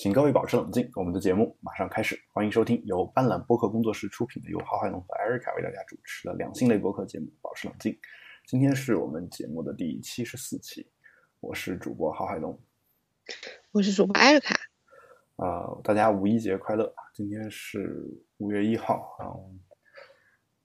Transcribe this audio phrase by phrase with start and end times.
[0.00, 2.18] 请各位保持冷静，我们的节目马上开始。
[2.32, 7.92] 欢迎收听由斑斓播客工作室出品的由郝海龙和艾瑞卡为大家主持的两性类播客节目《保持冷静》。
[8.46, 10.88] 今天是我们节目的第七十四期，
[11.40, 12.58] 我是主播郝海龙，
[13.72, 14.54] 我是主播艾瑞卡。
[15.36, 16.90] 啊，大家五一节快乐！
[17.12, 18.02] 今天是
[18.38, 19.36] 五月一号啊。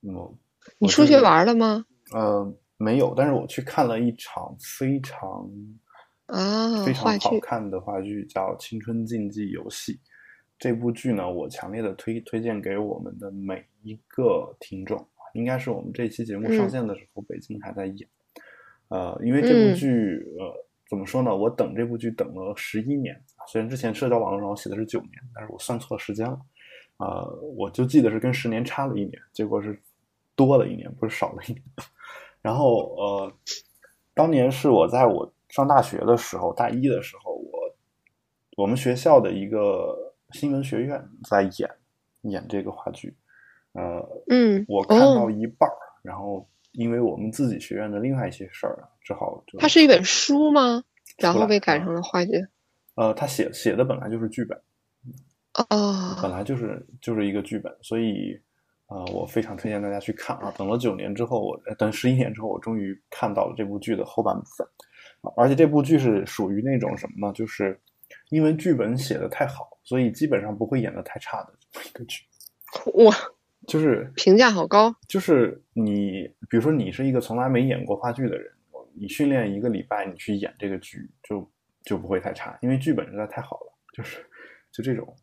[0.04, 0.34] 嗯，
[0.78, 1.86] 你出去玩了吗？
[2.14, 5.46] 呃，没有，但是我去看了一场非常。
[6.28, 9.94] 啊，非常好看的话剧叫《青春竞技游戏》。
[10.58, 15.06] 这部剧呢，我强烈的推推荐给我们的每一个听众。
[15.34, 18.10] 应该是我们这期节目上线的时候，北京还在演。
[18.88, 21.36] 呃，因为这部剧，呃，怎么说呢？
[21.36, 23.22] 我等这部剧等了十一年。
[23.48, 26.40] 虽然之前社交网络上我写的是九年，但是我算错了时间了。
[26.98, 29.78] 啊，我就记得是跟十年差了一年，结果是
[30.36, 31.62] 多了一年，不是少了一年。
[32.42, 33.34] 然后，呃，
[34.14, 35.32] 当年是我在我。
[35.56, 37.76] 上大学的时候，大一的时候，我
[38.58, 39.96] 我们学校的一个
[40.32, 41.70] 新闻学院在演
[42.24, 43.16] 演这个话剧，
[43.72, 50.84] 呃，嗯，我看到一半儿，然后因为我们自己学院的另外一些事儿，只好就它是一本书吗？
[51.20, 52.32] 然后被改成了话剧？
[52.96, 54.62] 呃，他写写的本来就是剧本，
[55.70, 58.38] 哦，本来就是就是一个剧本，所以
[58.88, 60.54] 啊，我非常推荐大家去看啊！
[60.58, 64.68] 等了九年之后，我等十一年之后，我终于看到了这部剧的后半部分。
[65.36, 67.34] 而且这部剧是属于那种什么呢？
[67.34, 67.80] 就是
[68.30, 72.24] 因为剧本写的太好，所以基本上不会演的太差的一个剧。
[73.04, 73.14] 哇，
[73.68, 74.96] 就是评价好高。
[75.08, 78.52] 就是你，比如说你是一个从来没演过话剧的人，
[78.94, 81.52] 你训练一个礼拜，你去演这个剧，就
[81.84, 83.74] 就不会太差，因为剧本实在太好了。
[83.94, 84.26] 就是
[84.72, 85.16] 就这种，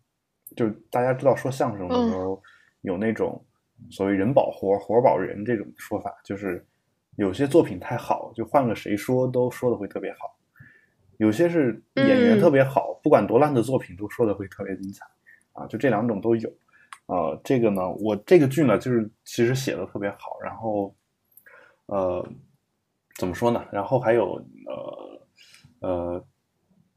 [0.56, 2.42] 就大家知道说相声的时候
[2.80, 3.44] 有那种
[3.90, 6.66] 所谓“人保活，活保人”这种说法，就是。
[7.16, 10.20] 有些作品太好，就换个谁说都说的会特别好；
[11.18, 15.04] 有些是演员特别好，不管多烂的作品都说的会特别精彩。
[15.52, 16.50] 啊，就这两种都有。
[17.04, 20.38] 呃，这个呢，我这个剧呢，就是其实写的特别好。
[20.42, 20.94] 然后，
[21.84, 22.26] 呃，
[23.18, 23.62] 怎么说呢？
[23.70, 24.42] 然后还有
[25.80, 26.24] 呃呃，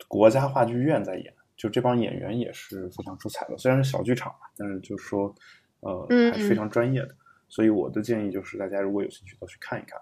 [0.07, 3.57] 国家话剧院在演，就这帮演员也是非常出彩的。
[3.57, 5.35] 虽然是小剧场但是就说
[5.81, 7.13] 呃还是非常专业的。
[7.47, 9.99] 所以我的建议就是，大家如果有兴趣，都去看一看。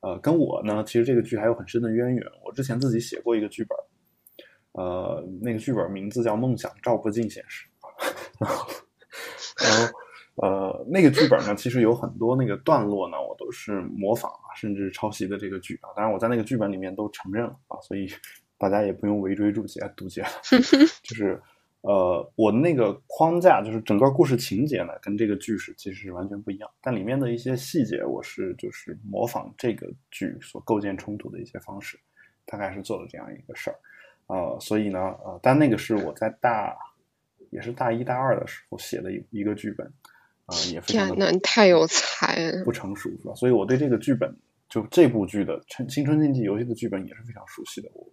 [0.00, 2.26] 呃，跟我呢，其实这个剧还有很深的渊源。
[2.44, 3.78] 我之前自己写过一个剧本，
[4.72, 7.66] 呃，那个剧本名字叫《梦想照不进现实》。
[8.38, 8.70] 然后，
[9.62, 15.88] 然后，呃，那个剧本呢，其实有很多那个段落呢，我都是模仿啊，甚至抄袭的这个剧啊。
[15.96, 18.06] 当然，我在那个剧本里面都承认了啊，所以
[18.58, 20.28] 大家也不用围追堵截、堵截了，
[21.02, 21.40] 就是。
[21.86, 26.70] 呃，我的那个框架就是整个故事情节呢，跟这个剧是其实是完全不一样。
[26.80, 32.00] 但里面的一些细节，我是就是模仿这个剧所构建冲突的一些方式，
[32.46, 33.76] 大概是做了这样一个事儿。
[34.28, 36.74] 呃，所以呢，呃，但那个是我在大
[37.50, 39.86] 也是大一大二的时候写的一一个剧本，
[40.46, 43.34] 啊，也非常的太有才不成熟是吧？
[43.34, 44.34] 所以我对这个剧本，
[44.70, 45.60] 就这部剧的
[45.92, 48.08] 《青春竞技游戏》的剧本也是非常熟悉的，我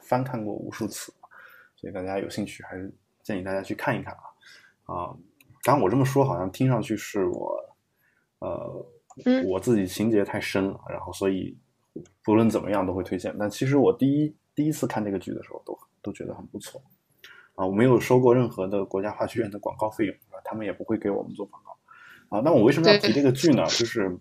[0.00, 1.12] 翻看过无数次。
[1.74, 2.92] 所以大家有兴趣还是
[3.22, 5.16] 建议大家去看一看啊啊！
[5.62, 7.76] 当然我这么说好像听上去是我
[8.38, 8.86] 呃
[9.46, 11.56] 我自己情节太深了，然后所以
[12.24, 13.34] 不论怎么样都会推荐。
[13.38, 16.82] 但其实我第一第一次看这个剧的时候都都觉得很不错
[17.54, 17.66] 啊！
[17.66, 22.40] 我没有收过任何的国家话剧院的广告费用，他们也不会给我们做广告啊。
[22.42, 23.64] 那我为什么要提这个剧呢？
[23.66, 24.18] 就是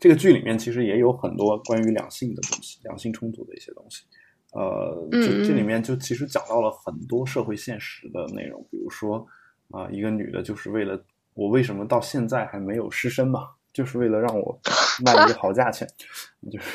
[0.00, 4.04] 这个剧里面其实也有很多关于两性的东西，两性冲突的一些东西。
[4.52, 9.26] 呃，这这里面就其实讲到了很多社会现实的内容，比如说
[9.70, 10.98] 啊，一个女的，就是为了
[11.34, 14.58] 我为什么到现在还没有失身嘛，就是为了让我
[15.04, 15.86] 卖一个好价钱，
[16.50, 16.66] 就是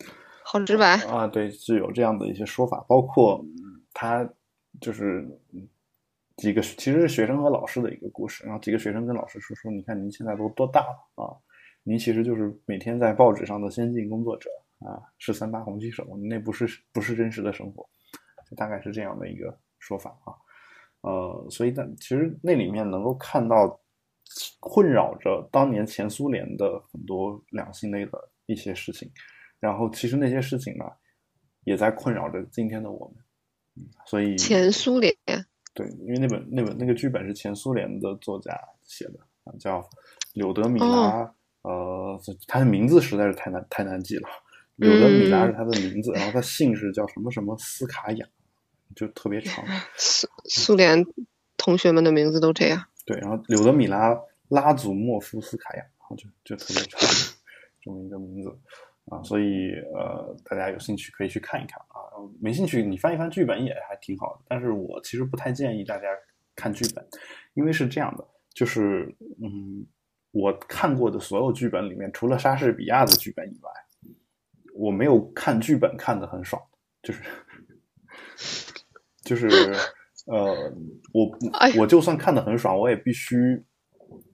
[0.42, 3.44] 好直白 啊，对，是有这样的一些说法，包括
[3.92, 4.26] 他
[4.80, 5.28] 就是
[6.38, 11.36] 几个其实是学生和老师的一个故事，然后几个学生跟老师说说，你看您现在都多大了啊，
[11.82, 14.48] 您其实就是每天在报纸上的先进工作者。
[14.84, 17.88] 啊，是三八红旗手，那不是不是真实的生活，
[18.48, 20.34] 就大概是这样的一个说法啊。
[21.02, 23.80] 呃，所以但，其实那里面能够看到
[24.60, 29.10] 困扰着当年前苏联的很多两性类的一些事情，
[29.58, 30.84] 然后其实那些事情呢，
[31.64, 33.16] 也在困扰着今天的我们。
[33.74, 35.12] 嗯，所以前苏联
[35.74, 39.88] 对，因为那本那本那个剧本是前苏联的作家写的啊，叫
[40.34, 41.34] 柳德米拉。
[41.62, 44.28] 呃，他的名字实在是太难太难记了。
[44.82, 48.26] 柳德米拉是他的名字，然后他姓氏叫什么什么斯卡雅，
[48.94, 49.64] 就特别长。
[49.96, 51.04] 苏苏联
[51.56, 52.84] 同学们的名字都这样。
[53.06, 54.16] 对，然后柳德米拉
[54.48, 57.00] 拉祖莫夫斯卡雅，然后就就特别长
[57.80, 58.50] 这么一个名字。
[59.06, 64.42] 啊，所以呃，大家有兴趣可以去看一看啊，没兴趣你翻一翻剧本也还挺好的。
[64.48, 66.06] 但是我其实不太建议大家
[66.54, 67.04] 看剧本，
[67.54, 68.24] 因为是这样的，
[68.54, 69.12] 就是
[69.42, 69.84] 嗯，
[70.30, 73.70] 我看过的所有剧本里面，除了莎士比亚的剧本以外，
[74.74, 76.60] 我没有看剧本看的很爽，
[77.02, 77.22] 就是
[79.24, 79.48] 就是
[80.26, 80.72] 呃，
[81.12, 81.30] 我
[81.78, 83.62] 我就算看的很爽，我也必须。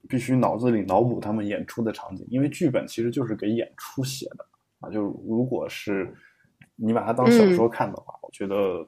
[0.09, 4.45] 必须脑子里脑补他们演出的场景，因为剧本其实就是给演出写的
[4.79, 4.89] 啊。
[4.89, 6.11] 就如果是
[6.75, 8.83] 你把它当小说看的话，我觉得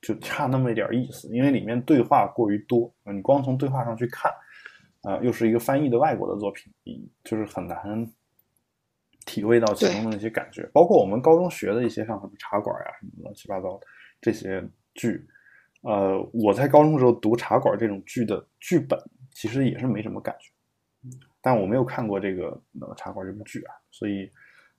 [0.00, 4.32] 就差那么一点意思，因为里面对话过于多你光从对话上去看，
[5.02, 6.72] 啊，又是一个翻译的外国的作品，
[7.22, 8.10] 就是很难
[9.24, 10.68] 体会到其中的那些感觉。
[10.72, 13.80] 包括我们高中学的一些像什么茶馆呀什么乱七八糟
[14.20, 14.62] 这些
[14.94, 15.26] 剧，
[15.82, 18.98] 呃，我在高中的时候读茶馆这种剧的剧本，
[19.32, 20.50] 其实也是没什么感觉。
[21.40, 22.50] 但我没有看过这个
[22.94, 24.30] 《茶馆》这部剧啊，所以，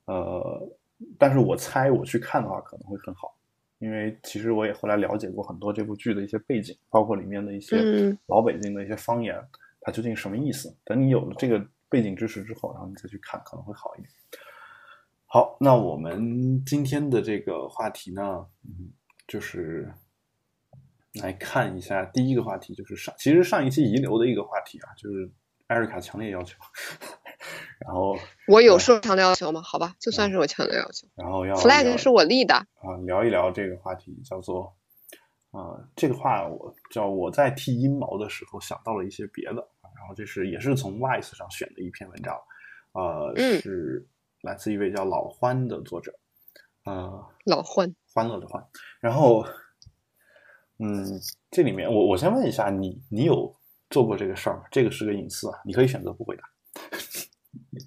[0.06, 0.70] 呃，
[1.20, 3.36] 但是我猜我去看的话可能会很好，
[3.80, 9.38] 因为其实我也后来了解过很多这部剧的一些背景，包括里面的一些老北京的一些方言，
[9.82, 10.74] 它究竟什么意思？
[10.86, 11.62] 等你有了这个
[11.94, 14.10] 背景知识之后，然后你再去看可能会好一点。
[15.28, 18.90] 好，那我们今天的这个话题呢，嗯，
[19.28, 19.94] 就是
[21.22, 25.32] 来看一下第一个话题，就是上其实上一期遗留的一个话题啊，就是。
[25.68, 26.60] 艾瑞卡强烈要求，
[27.80, 28.16] 然后
[28.48, 29.62] 我有说强烈要求吗？
[29.64, 31.08] 好吧，就算是我强烈要求。
[31.16, 34.76] 然后要 flag 是我立的啊，聊一聊这个话题，叫做
[35.52, 39.68] 啊，这个话我叫我在剃阴毛的时候想到了一些别的，
[40.04, 42.38] 然后这是也是从 Wise 上选的一篇文章，
[42.92, 44.06] 呃，是
[44.42, 46.14] 来自一位叫老欢的作者，
[46.84, 48.62] 呃，老欢，欢乐的欢。
[49.00, 49.46] 然后，
[50.80, 51.20] 嗯，
[51.50, 53.56] 这里面我我先问一下你，你有？
[53.90, 56.44] 做过这个事儿，这个是个隐私啊，你可以选择不回答。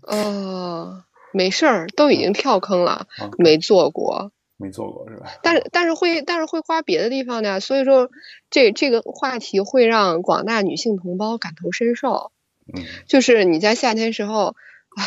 [0.06, 1.02] 哦，
[1.32, 3.08] 没事儿，都已经跳坑了，
[3.38, 5.26] 没做过，没做过是吧？
[5.43, 8.11] 但是但是会但是会花别的地方的，所以说
[8.50, 12.32] 这这个话题会让广大女性同胞感同身受。
[12.73, 14.56] 嗯，就是你在夏天时候
[14.97, 15.03] 啊，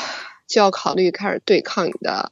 [0.47, 2.31] 就要考虑开始对抗你的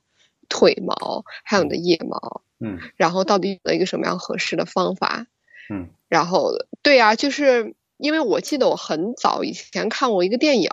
[0.50, 2.42] 腿毛，还有你的腋毛。
[2.60, 5.28] 嗯，然后到底有一个什么样合适的方法？
[5.70, 7.76] 嗯，然后对呀，就是。
[8.00, 10.70] 因为我记得我很早以前看过一个电影，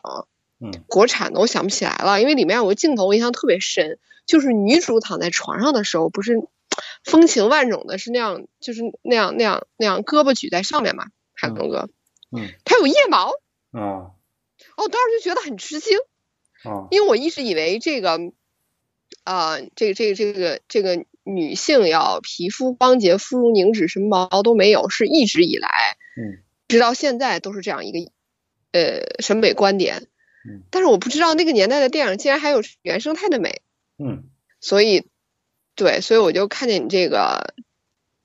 [0.61, 2.21] 嗯，国产的，我想不起来了。
[2.21, 6.35] 因为里面有个镜头我印象特别深，就是女主躺在床上的时候，不是
[7.05, 11.89] 风情万种的，是那样，就是那样那样那样，胳膊举在上面嘛，海东哥，
[12.31, 13.31] 嗯，她有腋毛，
[13.73, 14.13] 啊，
[14.77, 15.99] 哦，当时就觉得很吃惊，
[16.65, 18.19] 啊，因为我一直以为这个，
[19.25, 25.69] 啊，这个这个这个这个女性要皮肤光洁、肤如凝脂，什么毛都没有，是一直以来，
[26.17, 26.43] 嗯。
[26.67, 28.11] 直到现在都是这样一个，
[28.73, 30.09] 呃，审美观点。
[30.49, 33.61] 嗯，但是我不知道那个年代的电影竟然还有原生态的美。
[33.99, 34.25] 嗯，
[34.61, 35.09] 所以，
[35.75, 37.55] 对，所以我就看见你这个，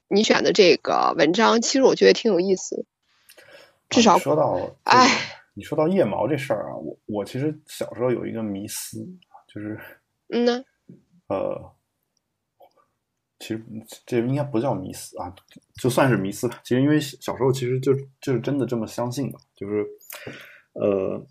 [0.08, 2.86] 你选的这个文章，其实我觉得挺有意思。
[3.90, 5.08] 至少说到，哎，
[5.54, 9.06] 你说到腋毛这事儿啊，我我其实小时候有一个迷思，
[9.48, 9.80] 就是，
[10.30, 10.64] 嗯呢，
[11.28, 11.74] 呃。
[13.42, 13.64] 其实
[14.06, 15.34] 这应该不叫迷思啊，
[15.82, 16.60] 就算是迷思吧。
[16.62, 19.88] 其实因为小时候其实就就是真的这么相信的，就是
[20.74, 21.26] 呃，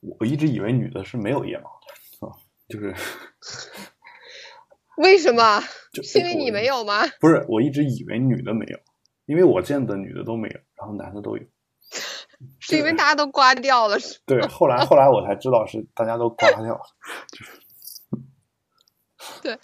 [0.00, 1.78] 我一直以为女的是没有腋毛
[2.72, 2.94] 就是
[4.96, 5.60] 为什么？
[5.92, 7.02] 就是因为你没有吗？
[7.20, 8.78] 不是，我一直以为女的没有，
[9.26, 11.44] 因为我见的女的都没有，然后男的都有，
[12.58, 14.18] 是因为大家都刮掉了是？
[14.24, 16.80] 对，后来后来我才知道是大家都刮掉了，
[17.30, 17.60] 就是。
[19.40, 19.58] 对，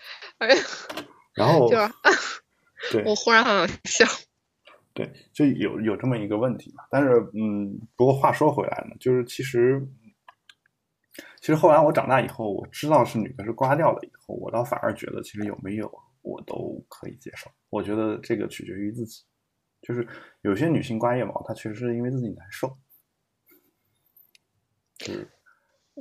[1.34, 1.88] 然后就是，
[2.92, 4.06] 对，我忽然好想笑。
[4.92, 6.84] 对，就有有这么一个问题嘛。
[6.90, 9.80] 但是，嗯，不过话说回来呢，就是其实，
[11.40, 15.90] 其实后来我长大以后，我知道是女的是刮掉了以后，我倒反而觉得，其实有没有
[16.22, 17.50] 我都可以接受。
[17.70, 19.22] 我觉得这个取决于自己，
[19.82, 20.06] 就是
[20.42, 22.76] 有些女性刮腋毛，她确实是因为自己难受。
[24.98, 25.28] 是，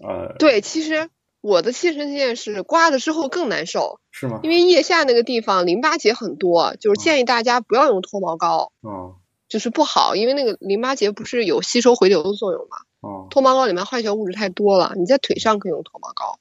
[0.04, 1.10] 呃，对，其实。
[1.40, 4.40] 我的切身经验是刮了之后更难受，是吗？
[4.44, 9.16] 因为腋下那个地方淋巴结很多，就是建议大家不要用脱毛膏，嗯，
[9.48, 16.40] 就是不好，因为那个淋巴结不是有吸收回流的作用嘛，哦，脱毛膏里面化学物质太多了，你在腿上可以用脱毛膏，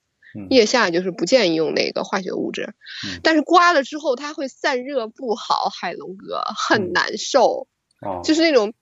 [0.51, 2.75] 腋下就是不建议用那个化学物质，
[3.23, 7.69] 但是刮了之后它会散热不好，海龙哥很难受，
[8.01, 8.75] 哦，就是那种，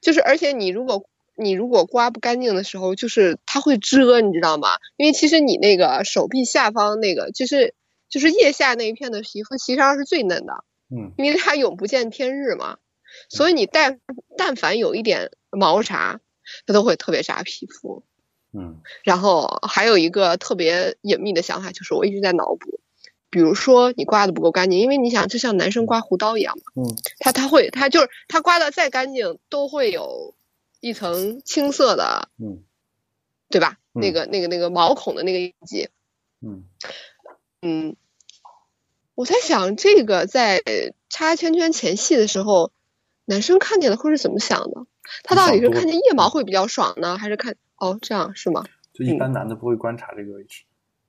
[0.00, 1.08] 就是而且你如果。
[1.38, 4.68] 你如果刮不干净的时候，就是它会遮，你知道吗？
[4.96, 7.74] 因为其实你那个手臂下方那个，就是
[8.08, 12.78] 就是腋下那一片的皮肤，其实上是最嫩的，嗯，因为它永不见天日嘛，
[13.28, 14.00] 所以你但
[14.38, 16.20] 但凡有一点毛茬，
[16.66, 18.02] 它都会特别扎皮肤，
[18.52, 18.80] 嗯。
[19.04, 22.80] 然后还有一个特别隐秘的想法，就是我一直在脑补，
[23.30, 26.96] 比如说你刮的不够干净，因为你想，就像男生刮胡刀一样嘛，嗯。
[27.18, 30.34] 他他会他就是他刮的再干净，都会有
[30.80, 32.62] 一层青色的，嗯。
[33.48, 33.78] 对吧？
[33.94, 35.88] 嗯那个那个那个毛孔的那个印记，
[36.42, 36.64] 嗯。
[37.62, 37.96] 嗯，
[39.14, 40.60] 我在想这个在
[41.08, 42.72] 插圈圈前戏的时候，
[43.24, 44.84] 男生看见了会是怎么想的？
[45.22, 48.64] 他到底是看见腋毛会比较爽呢，还是看哦这样是吗？
[48.92, 50.64] 就一般男的不会观察这个位置，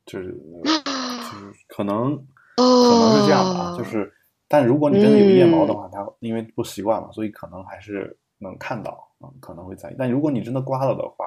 [0.06, 0.32] 就是
[0.64, 2.16] 就是可能
[2.56, 4.14] 可哦，能是这样吧，就是
[4.48, 9.96] 但如果你真的有腋毛的话，他因为不习惯嘛，所以可能还是能看到，嗯，可能会在意。
[9.98, 11.26] 但如果你真的刮了的话，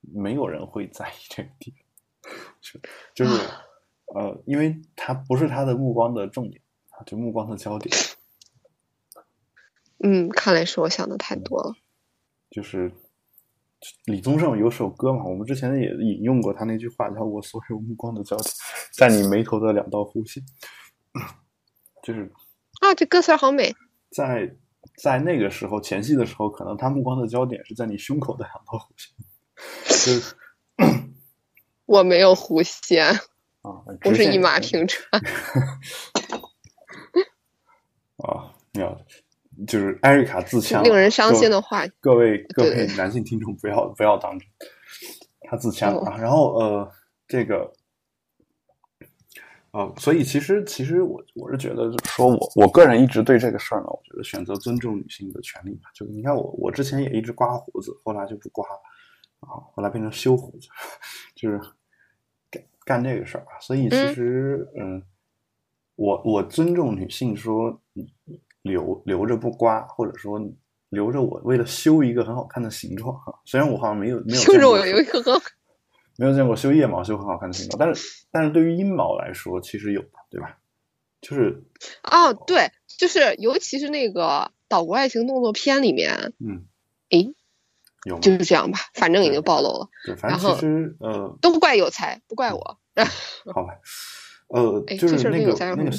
[0.00, 1.72] 没有人会在意这个地
[2.22, 2.30] 方，
[2.60, 2.80] 就
[3.14, 3.40] 就是
[4.14, 7.96] 呃，因为他不是他的目光的重点啊，就目光的焦点，
[10.06, 11.74] 嗯，看来是我想的太多了。
[12.50, 12.92] 就是
[14.04, 18.54] 李宗盛有首歌嘛，我们之前也引用过他那句话，叫“我所有目光的焦点
[18.92, 20.44] 在你眉头的两道弧线”，
[22.04, 22.30] 就是
[22.80, 23.74] 啊，这歌词好美。
[24.10, 24.54] 在
[25.02, 29.14] 在那个时候前戏的时候，可能他目光的焦点是在你胸口的两道弧线，
[29.88, 30.36] 就是
[31.86, 33.18] 我没有弧线，啊，
[34.04, 35.02] 我是一马平川。
[38.18, 39.00] 啊，没有，
[39.66, 41.86] 就是艾瑞卡自枪，令人伤心的各话。
[42.00, 44.48] 各位各位男性听众不要不要当真，
[45.42, 46.92] 他自枪哦啊，然后呃，
[47.26, 47.72] 这个。
[49.72, 55.90] 呃，所以其实其实我我是觉得，就是说我我个人一直对这个事儿呢，我觉得选择尊重女性的权利吧。
[55.92, 58.80] 就你看我我之前也一直刮胡子，后来就不刮了，
[59.40, 60.68] 啊，后来变成修胡子，
[61.34, 61.60] 就是
[62.48, 63.58] 干干这个事儿啊。
[63.60, 65.02] 所以其嗯实嗯，
[65.96, 68.08] 我我尊重女性说你
[68.64, 70.40] 留留着不刮，或者说
[70.88, 73.32] 留着我为了修一个很好看的形状啊。
[73.44, 75.40] 虽然我好像没有没有修着我有一个很
[76.18, 80.58] 没有见过修腋毛修很好看的形状，但是但是对于阴毛来说，其实有的，对吧？
[81.20, 81.62] 就是
[82.02, 86.64] 哦，对，就是尤其是那个岛国爱情动作片里面，嗯，
[87.10, 87.34] 诶，
[88.04, 88.20] 有吗？
[88.20, 92.78] 就是这样吧，反正已经暴露了，对，反正然后其实呃，都不怪有才，不怪我。
[93.52, 93.74] 好吧，
[94.48, 95.90] 呃，哎就是那个那个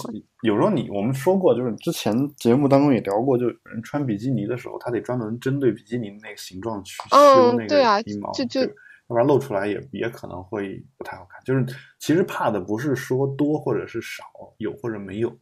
[0.44, 8.74] 有时候你我们说过，就是之前节目当中也聊过，就有人穿比基尼的时候，他得专门针对比基尼那个形状去修嗯那个阴毛，就就对要
[9.08, 11.42] 不然露出来也也可能会不太好看。
[11.44, 11.66] 就是
[12.00, 14.24] 其实怕的不是说多或者是少，
[14.58, 15.36] 有或者没有，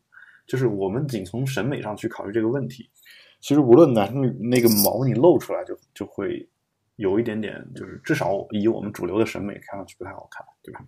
[0.48, 2.90] 就是我们仅从审美上去考虑这个问题。
[3.40, 6.50] 其实无论男女，那个毛你露出来就就会
[6.96, 10.80] 有一点点，就是至少以我们主流的审美看上去不太好看，对吧？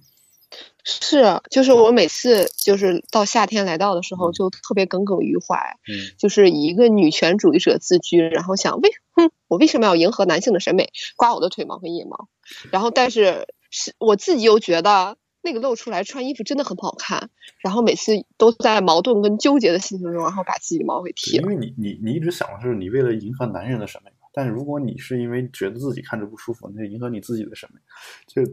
[0.83, 5.57] 是，就是我每次就是到夏天来到的时候，就特别耿耿于怀，
[5.87, 12.29] 嗯就是以一个女权主义者自居，然后想为哼，我为什么要迎合男性的审美，刮我的腿毛和腋毛？
[12.71, 17.31] 然后但是是我自己又觉得那个露出来穿衣服真的很不好看，
[17.63, 21.41] 然后每次都在矛盾跟纠结的心情中，然后把自己的毛给剃了。
[21.41, 27.81] 因为你你你一直想的是你为了迎合男人的审美嘛，但是如果你是因为觉得自己看着不舒服，那就迎合你自己的审美，
[28.27, 28.43] 就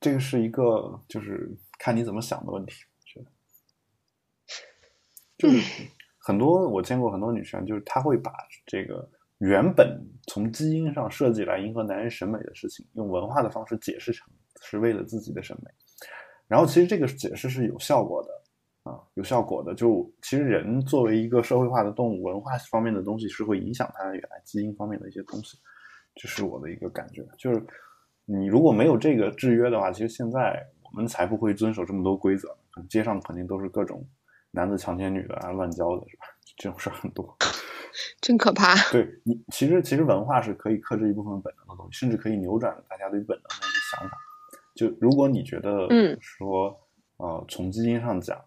[0.00, 3.26] 这个是一个就是看你怎么想的问题，我觉得
[5.38, 5.88] 就是
[6.18, 8.32] 很多我见过很多女权，就是她会把
[8.66, 14.26] 这个原本从基因上设计来迎合男人审美的事情，用文化的方式解释成
[14.62, 15.70] 是为了自己的审美，
[16.46, 18.30] 然后其实这个解释是有效果的。
[18.86, 19.74] 啊，有效果的。
[19.74, 25.58] 就其实人作为一个社会化的动物，文化方面的东西是会影响它原来基因方面的一些东西，
[26.14, 27.26] 这是我的一个感觉。
[27.36, 27.60] 就是
[28.26, 32.54] 你如果没有这个制约的话，其实现在我们才不会遵守这么多规则。
[32.90, 34.06] 街上肯定都是各种
[34.50, 36.24] 男的强奸女的啊，乱交的是吧？
[36.58, 37.36] 这种事儿很多。
[38.20, 38.74] 真可怕。
[38.92, 44.18] 对你，其实其实文化是可以克制一部分本能的东西，甚至可以扭转大家对本能的一个想法。
[44.74, 46.78] 就如果你觉得嗯说，
[47.16, 48.38] 呃，从基因上讲，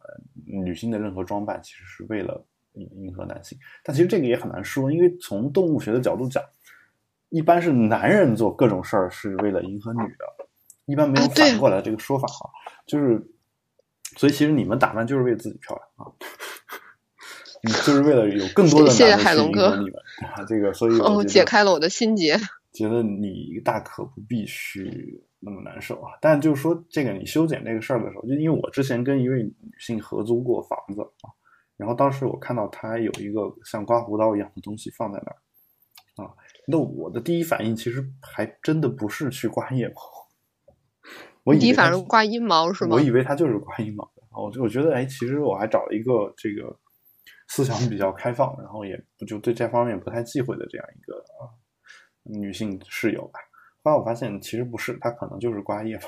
[0.46, 6.44] 女性的任何装扮其实是为了迎迎合男性，但其实这个也很难说，因为从动物学的角度讲，
[7.30, 10.26] 一般是男人做各种事儿是为了迎合女的，
[10.86, 12.50] 一般没有反过来这个说法啊，
[12.88, 13.22] 就是，
[14.18, 16.12] 所以其实你们打扮就是为自己漂亮啊。
[17.62, 19.94] 你就是为了有更多的男人去迎海龙哥合你们
[20.32, 22.38] 啊，这个，所以 我哦，解开了我的心结。
[22.72, 26.12] 觉得你大可不必去那么难受啊。
[26.22, 31.28] 但就是说，这个你修剪这个事儿的时候，就因为我之前跟一位女性合租过房子啊，
[31.76, 36.32] 然后当时我看到她有一个像刮胡刀一样的东西放在那儿啊，
[36.72, 39.96] 那我的第一反应其实还真的不是去刮腋毛，
[41.44, 43.02] 我以第一反应刮阴毛是吗我？
[43.02, 46.78] 以为他就是刮阴毛的，我就我觉得哎，其实我还找了一个这个
[47.48, 51.50] 思想比较开放，然后也不就对这方面不太忌讳的这样一个啊
[52.24, 53.40] 女性室友吧。
[53.84, 56.02] 后后来我发现其实不是，他可能就是刮腋毛。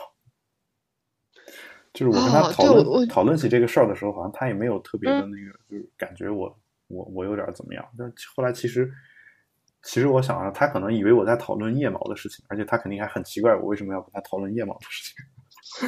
[1.94, 6.56] 就是我跟他哦讨论、讨论起这个事儿的时候，好像他也没有特别的那个，就是感觉我
[6.88, 7.86] 我我有点怎么样。
[7.98, 8.90] 但后来其实
[9.84, 15.88] 其实我想啊，他可能以为我在讨论腋毛的事情，而且他肯定还很奇怪我为什么要跟他讨论腋毛的事情。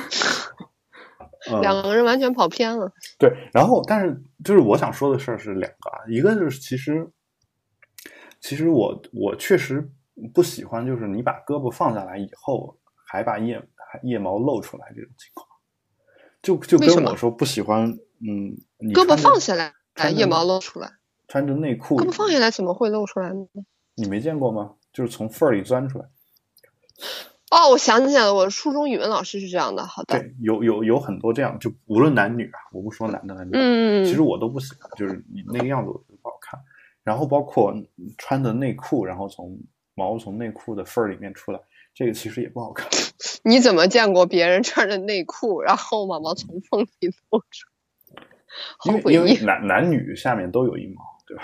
[1.51, 2.89] 嗯两个人完全跑偏了。
[3.19, 7.05] 对，然后但是就是我想说的事儿是两个啊，一个就是其实
[8.39, 9.85] 其实我我确实
[10.33, 15.45] 不喜欢，就是你把胳膊放下来以后还把腋还腋毛露出来这种情况，
[16.41, 17.89] 就就跟我说不喜欢，
[18.21, 20.93] 嗯，你胳膊放下来，把腋毛露出来。
[21.27, 23.45] 穿着内裤，胳膊放下来怎么会露出来呢？
[23.95, 24.73] 你没见过吗？
[24.91, 26.05] 就是从缝儿里钻出来。
[27.49, 29.85] 哦，我想起来了，我初中语文老师是这样的。
[29.85, 36.59] 好的，对，有有有很多这样，就无论男女啊，我不说男的男女，嗯，其实我都不喜欢，就是你那个样子我觉得不好看。
[37.03, 37.73] 然后包括
[38.17, 39.59] 穿的内裤，然后从
[39.93, 41.59] 毛从内裤的缝儿里面出来，
[41.93, 42.87] 这个其实也不好看。
[43.43, 47.67] 你怎么见过别人穿着内裤，然后毛毛从缝里露出？
[48.77, 49.35] 好因为因为。
[49.45, 51.43] 男男女下面都有一毛，对吧？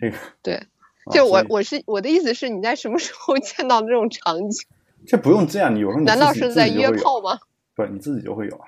[0.00, 0.66] 这个对啊
[1.10, 4.68] 就我我是我的意思是，你在什么时候 见到这种场景？
[5.06, 6.90] 这不用这样，你有时候你难道是在约？
[6.90, 7.38] 炮吗？
[7.74, 8.66] 不，你自己就会有啊，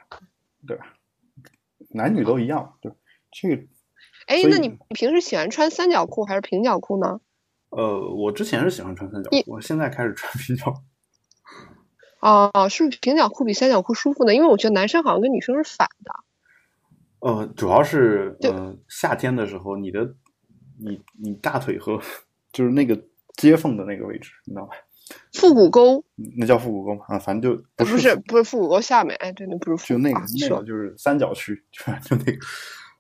[0.67, 0.87] 对吧？
[1.91, 2.97] 男女都一样，对吧
[3.31, 3.63] 这个
[4.27, 7.21] 哎，那你平时喜欢穿三角裤还是平角裤呢？
[7.71, 10.81] 呃，我之前是喜欢穿三角裤，我现在开始穿平角裤。
[12.21, 14.35] 哦，是不是平角裤比三角裤舒服呢？
[14.35, 16.15] 因为我觉得男生好像跟女生是反的。
[17.19, 20.15] 呃，主要是就呃夏天的时候，你的
[20.79, 22.01] 你你大腿和
[22.53, 23.01] 就是那个
[23.37, 24.75] 接缝的那个位置，你知道吧？
[25.35, 26.03] 腹股沟
[26.39, 32.39] 那叫腹股沟嘛啊，反正就呃不不是不是腹股沟下面，哎，对，那不是腹就那个那个就是三角区，就就那个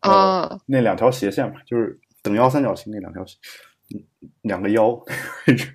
[0.02, 3.22] 呃啊，那两条斜线嘛，就是等腰三角形那两条，
[3.94, 4.02] 嗯，
[4.42, 4.88] 两个腰
[5.46, 5.72] 位置。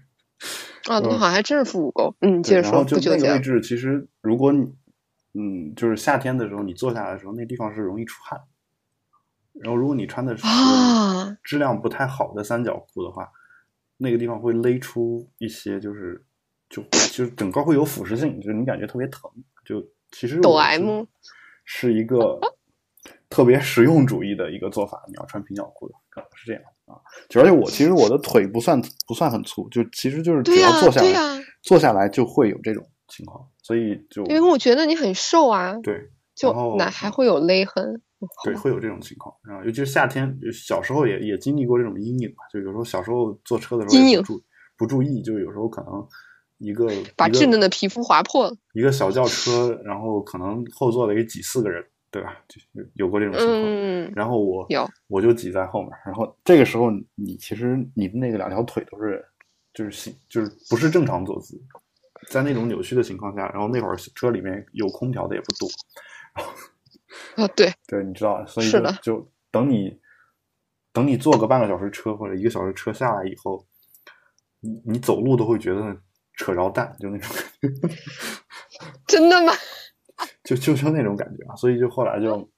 [0.88, 2.16] 啊， 那嗯好像还真是腹股沟。
[2.22, 2.98] 嗯，接，着说，就。
[3.12, 4.66] 那个位置，其实如果你
[5.34, 8.40] 嗯，就是夏天的时候你坐下来的时候，那地方是容易出汗。
[9.54, 13.28] 然后如果你穿的是啊质量不太好的三角裤的话，
[13.98, 16.24] 那个地方会勒出一些，就是
[16.70, 19.30] 就就是整个会有腐蚀性，就是你感觉特别疼。
[19.66, 21.04] 就其实抖 M
[21.66, 22.40] 是是一个
[23.30, 25.04] 特别实用主义的一个做法。
[25.08, 26.96] 你要穿平角裤的，可能是这样啊。
[27.28, 38.02] 就而且我其实我的腿不算不算很粗，就其实就是只要坐下来，对呀坐下来就会有这种情况，所以就因为我觉得你很瘦啊，对就哪还会有勒痕？
[38.44, 44.44] 对会有这种情况然后，尤其是夏天，就小时候也也经历过这种阴影嘛，就有时候小时候坐车的时候阴影也不注
[44.78, 46.08] 不注意，就有时候可能
[46.58, 48.56] 一个把稚嫩的皮肤划破了。
[48.74, 52.36] 一个小轿车，然后可能后座的也挤四个人，对吧？
[52.48, 53.62] 就有有过这种情况。
[53.64, 59.24] 嗯，然后我有我就挤在后面，然后这个时候你其实你的那个两条腿都是
[59.74, 61.60] 就是形就是不是正常坐姿，
[62.30, 65.70] 在那种扭曲的情况下，然后那会儿车里面有空调的也不多，
[67.36, 70.00] 啊，对，对，你知道，所以就是的就等你
[70.92, 73.66] 等你坐个半个小时车或者一个小时车下来以后，
[74.60, 75.96] 你你走路都会觉得
[76.34, 77.98] 扯着蛋，就那种感觉，
[79.08, 79.54] 真的吗？
[80.44, 82.50] 就就就那种感觉啊，所以就后来就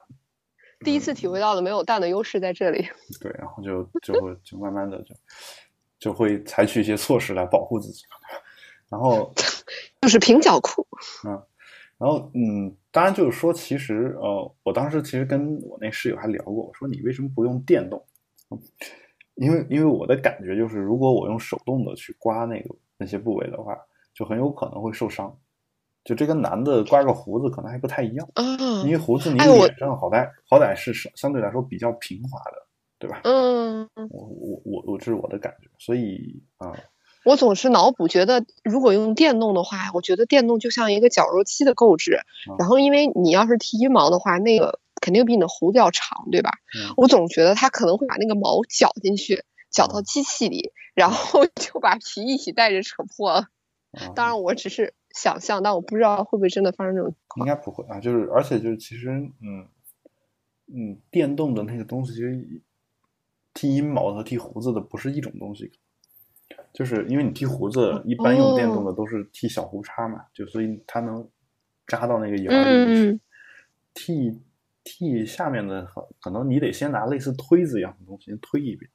[0.84, 2.88] 第一次体会到了没有蛋的优势在这里。
[3.20, 5.14] 对，然后就就会就慢慢的就
[5.98, 8.04] 就会采取一些措施来保护自己？
[8.88, 9.32] 然后
[10.00, 10.86] 就是平角裤，
[12.00, 18.02] 然后嗯，当然就是说，其实呃，我当时其实跟我那室友还聊过，我说你为什么不用电动？
[18.50, 18.58] 嗯
[19.36, 23.74] 因为因为我的感觉就是，如果我用手动的去刮那个那些部位的话，
[24.12, 25.34] 就很有可能会受伤。
[26.04, 32.66] 就这跟男的刮个胡子可能还不太一样，嗯，因为胡子你脸上好歹好歹是相相对来说比较平滑的，
[32.98, 33.20] 对吧？
[33.24, 36.76] 嗯，我我我我这是我的感觉，所以啊、
[37.24, 46.50] 我总是脑补，觉得如果用电动的话，我觉得电动就像一个绞肉机的购置，嗯然后因为你要是剃阴毛的话，那个肯定比你的胡子要长，对吧？
[46.76, 53.46] 嗯我总觉得它可能会把那个毛绞进去，绞到嗯机器里，然后就把皮一起带着扯破
[54.14, 57.44] 当然，我只是想象，但我不知道会不会真的发生这种情应。
[57.46, 59.68] 该不会啊，就是而且就是其实嗯
[60.72, 62.62] 嗯，电动的那个东西其实
[63.52, 65.72] 剃阴毛和剃胡子的不是一种东西，
[66.72, 71.28] 就是因为你剃胡子一般用电动的都是剃小胡叉嘛，就所以它能
[71.86, 73.10] 扎到那个眼儿里面去。
[73.12, 73.20] 嗯
[73.92, 74.40] 剃
[74.84, 78.88] 剃下面的可可能你得先拿类似推子一样的东西先推一遍，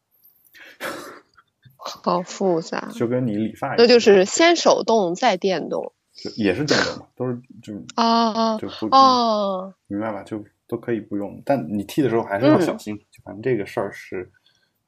[1.75, 10.23] 好复杂，就跟你理发一样，那就是先手动再电动就也是电动嘛，都是就啊就不哦，明白吧？
[10.23, 12.97] 就都可以不用，但你剃的时候还是要小嗯心。
[13.11, 14.31] 就反正这个事儿是，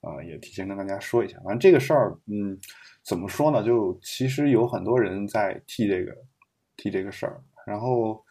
[0.02, 1.38] 啊、也提前跟大家说一下。
[1.40, 2.58] 反正这个事儿，嗯，
[3.04, 3.64] 怎么说呢？
[3.64, 6.16] 就其实有很多人在替这个
[6.76, 8.24] 替这个事儿，然后，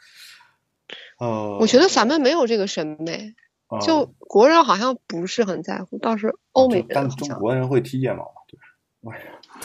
[1.19, 3.35] 呃，我觉得咱们没有这个审美，
[3.69, 8.63] 呃就国人好像不是很在乎，倒是欧美就但中国人会剃腋毛嘛，对吧？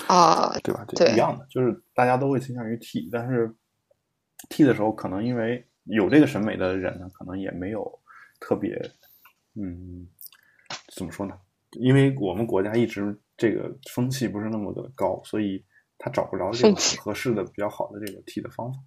[0.07, 0.83] 啊， 对吧？
[0.87, 3.53] 这对一样的，就是大家都会倾向于剃，但是
[4.49, 7.99] 剃的时候，可能因为有这个审美的人呢，可能也没有
[8.39, 8.75] 特别，
[9.55, 10.07] 嗯，
[10.95, 11.37] 怎么说呢？
[11.79, 15.63] 因为我们国家一直这个风气不是那么的高，所以
[15.97, 18.79] 他找不着这个合适的、比较好的这个剃的方法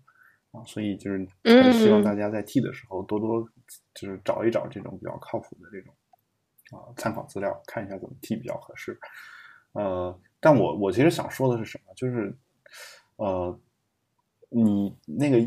[0.53, 3.49] 啊，所以就是还是希望嗯大家在剃的时候多多
[3.95, 5.95] 就是找一找这种比较靠谱的这种
[6.71, 8.99] 啊参考资料，看一下怎么剃比较合适。
[9.73, 11.93] 呃，但我我其实想说的是什么？
[11.95, 12.37] 就是
[13.17, 13.59] 呃，
[14.51, 15.39] 你那个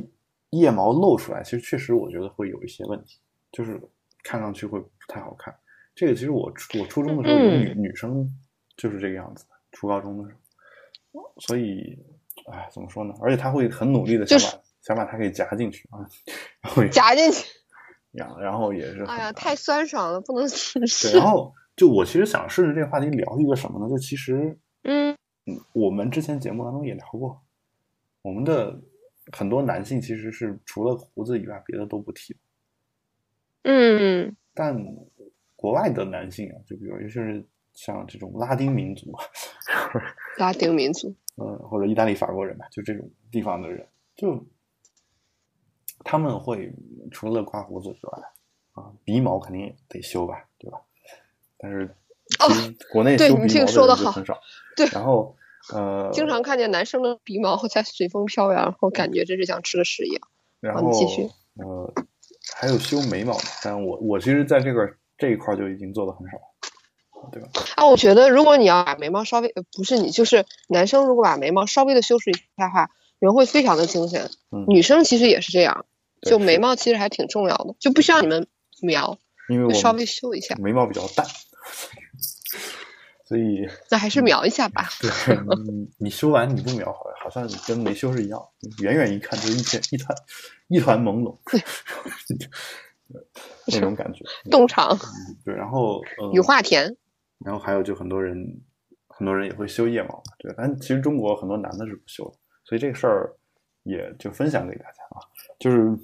[0.50, 3.20] 腋毛露出来，其实确实我觉得会有一些问题，
[3.52, 3.82] 就是
[4.24, 5.56] 看上去会不太好看。
[5.98, 8.30] 这个其实我初我初中的时候有女、女生
[8.76, 10.36] 就是这个样子的，初高中的时
[11.12, 11.98] 候，所以
[12.52, 13.16] 哎，怎么说呢？
[13.20, 16.06] 而且他会很努力的想把、就是想把它给夹进去啊，
[16.62, 17.48] 然后夹进去，
[18.12, 21.28] 然后然后也是哎呀，太酸爽了，不能吃对，然。
[21.28, 23.90] 后就我其实想顺着这个话题聊一个什么呢？
[23.90, 27.42] 就其实嗯嗯，我们之前节目当中也聊过，
[28.22, 28.80] 我们的
[29.32, 32.38] 很多男性其实是除了胡子以外，别的都不剃。
[33.64, 34.76] 嗯，但
[35.58, 39.14] 国外的男性啊，就比如尤其是像这种拉丁民族，
[40.40, 44.42] 拉丁民族，嗯，或者意大利、法国人吧，就这种地方的人，就
[46.06, 46.72] 他们会
[47.12, 48.20] 除了刮胡子之外，
[48.74, 50.80] 啊，鼻毛肯定得修吧，对吧？
[51.58, 51.94] 但是
[52.40, 52.46] 哦
[52.92, 54.40] 国内对你这修鼻毛的个说得好人很少。
[54.76, 55.36] 对然后
[55.74, 60.22] 呃，经常看见男生的鼻毛在随风飘扬，然后感觉真是像吃了屎一样。
[60.60, 61.94] 然后你继续呃，
[62.56, 67.50] 还有修眉毛的，但我我其实在这个这一块儿就已经做的很少了，对吧？
[67.76, 74.30] 啊，我觉得如果你要把眉毛稍微，呃不是你，就是男生如果把眉毛稍微的修饰一下的话，人会非常的精神。
[74.52, 75.86] 嗯，女生其实也是这样，
[76.22, 78.48] 就眉毛其实还挺重要的，就不需要你们
[78.82, 79.18] 描，
[79.50, 81.26] 因为我稍微修一下，眉毛比较淡，
[83.28, 84.88] 所以那还是描一下吧。
[85.02, 85.10] 对
[85.66, 88.40] 你你修完你不描，好好像跟没修是一样，
[88.82, 90.16] 远远一看就是一片一团
[90.68, 91.36] 一团朦胧，
[93.68, 94.24] 那种感觉。
[94.52, 94.98] 冻场
[95.46, 96.96] 对，然后呃，羽化田，
[97.46, 98.38] 然后还有就很多人，
[99.08, 103.36] 很多人也会修腋毛嘛，对，但其实中国很多男的是不修的，所以这个事儿
[103.84, 105.22] 也就分享给大家啊，
[105.60, 105.98] 就是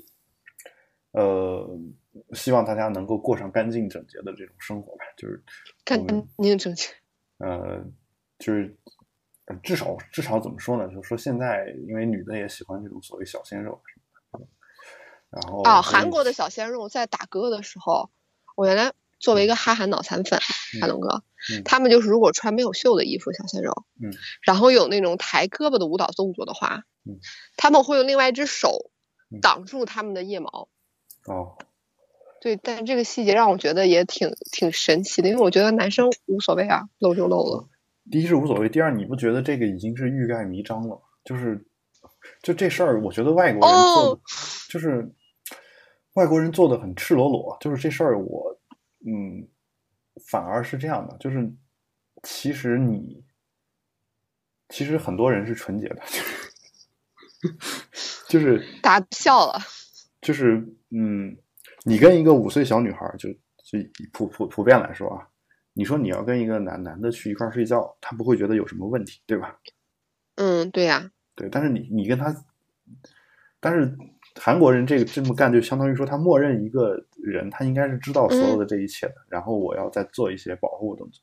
[1.11, 1.79] 呃，
[2.33, 5.43] 希望大家能够过上干净整洁的这种生活吧，就是
[5.85, 5.99] 干
[6.37, 6.87] 净整洁。
[7.39, 7.83] 呃，
[8.39, 8.75] 就是
[9.45, 10.87] 呃至少至少怎么说呢？
[10.87, 14.02] 就是说现在因为女的也喜欢这种所谓小鲜肉什么的，
[15.33, 18.09] 然后哦，韩国的小鲜肉在打歌的时候，
[18.55, 20.39] 我原来作为一个哈韩脑残粉，
[20.79, 27.19] 海龙哥，嗯他们就是如果穿没有袖的衣服，小鲜肉，嗯，然后有那种抬胳膊的舞蹈动作的话，嗯，
[27.57, 28.91] 他们会用另外一只手
[29.31, 30.69] 嗯挡住他们的腋毛。
[31.25, 31.57] 哦，
[32.41, 37.69] 对，但这个细节让我觉得也挺挺神奇的，因为我觉得男生无所谓啊，露就露了。
[38.11, 41.01] 第一是无所谓，第二你不觉得这个已经是欲盖弥彰了？
[41.23, 41.65] 就是
[42.41, 44.19] 就这事儿，我觉得外国人做的、哦
[44.69, 45.09] 就是
[46.13, 48.57] 外国人做的很赤裸裸，就是这事儿我
[49.05, 49.47] 嗯，
[50.29, 51.51] 反而是这样的，就是
[52.23, 53.23] 其实你
[54.69, 56.01] 其实很多人是纯洁的，
[58.29, 59.59] 就是大家笑了，
[60.21, 60.57] 就是
[60.91, 61.35] 嗯，
[61.83, 63.79] 你跟一个五岁小女孩，就就
[64.11, 65.27] 普普普遍来说啊，
[65.73, 69.59] 你说你要跟一个男男的去一块儿睡觉，他不会觉得有什么问题，对吧？
[70.35, 72.33] 嗯，对呀、对，但是你你跟他，
[73.59, 73.95] 但是
[74.39, 81.21] 韩国人这个这么干，就相当于说他默认一个人，他应该是知道所有的这一切的，然后我要再做一些保护动作，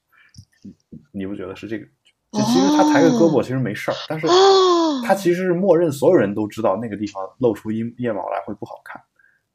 [0.62, 0.74] 你
[1.12, 1.86] 你不觉得是这个？
[2.32, 5.02] 就其实他抬个胳膊其实没事儿，但是哦。
[5.02, 9.02] 他其实是默认所有人都知道那个地方露出腋腋毛来会不好看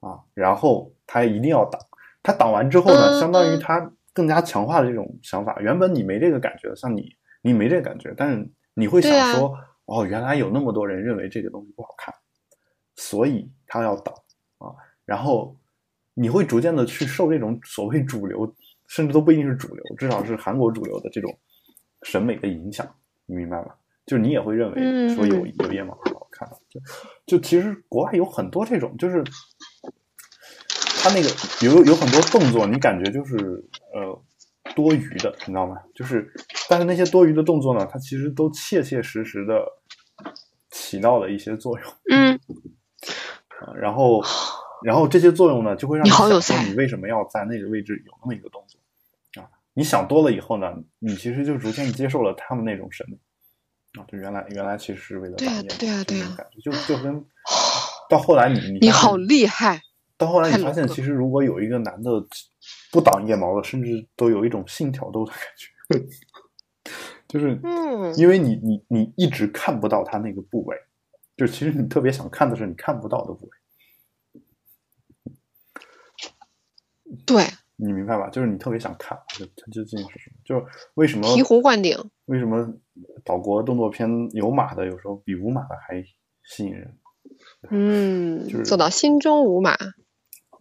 [0.02, 1.80] 啊，然后他一定要挡，
[2.24, 5.56] 他挡完之后呢，嗯相当于嗯他更加强化了这种想法。
[5.62, 9.54] 原本你没这个感觉，像你你没这个感觉，但是你会想说，
[9.86, 12.14] 哦，原来有那么多人认为这个东西不好看，
[12.96, 14.14] 所以他要倒
[14.58, 14.74] 啊，
[15.06, 15.56] 然后
[16.14, 18.56] 你会逐渐的去受这种所谓主流，
[18.88, 21.38] 甚至都不一定是主流，至少是韩国主流的这种
[22.04, 22.88] 审美的影响，
[23.26, 23.74] 你明白吗？
[24.06, 26.80] 就是你也会认为说有嗯有腋毛很好看，就
[27.26, 29.24] 就其实国外有很多这种，就是
[31.02, 31.30] 他那个
[31.66, 33.36] 有有很多动作，你感觉就是
[33.94, 34.22] 呃
[34.76, 35.76] 多余的，你知道吗？
[35.96, 36.32] 就是
[36.70, 39.66] 但是那些多余的动作呢，它其实都切切实实的
[40.70, 41.94] 起到了一些作用。
[42.12, 42.40] 嗯，
[43.62, 44.24] 啊，然后，
[44.84, 49.50] 然后这些作用呢，就会让你想说你为什么要在那个位置有那么一个动作啊？
[49.74, 53.18] 你想多了以后呢，你其实就逐渐接受了他们那种审美
[54.00, 57.26] 啊，就原来原来其实是为了对啊对啊对啊感觉，就就跟
[58.10, 59.82] 到后来你你你好厉害，
[60.18, 62.12] 到后来你发现，其实如果有一个男的
[62.92, 66.06] 不挡腋毛的，甚至都有一种性挑逗的感觉，
[67.28, 70.78] 就是嗯因为你你你一直看不到他那个部位，
[71.38, 74.42] 就其实你特别想看的是你看不到的部位，
[77.26, 77.44] 对，
[77.76, 78.30] 你明白吧？
[78.30, 80.38] 就是你特别想看，就它究竟是什么？
[80.46, 81.98] 就是为什么醍醐灌顶。
[82.26, 82.74] 为什么
[83.24, 86.02] 岛国动作片有马的有时候比无马的还
[86.44, 86.98] 吸引人？
[87.70, 89.76] 嗯就是，走到心中无马。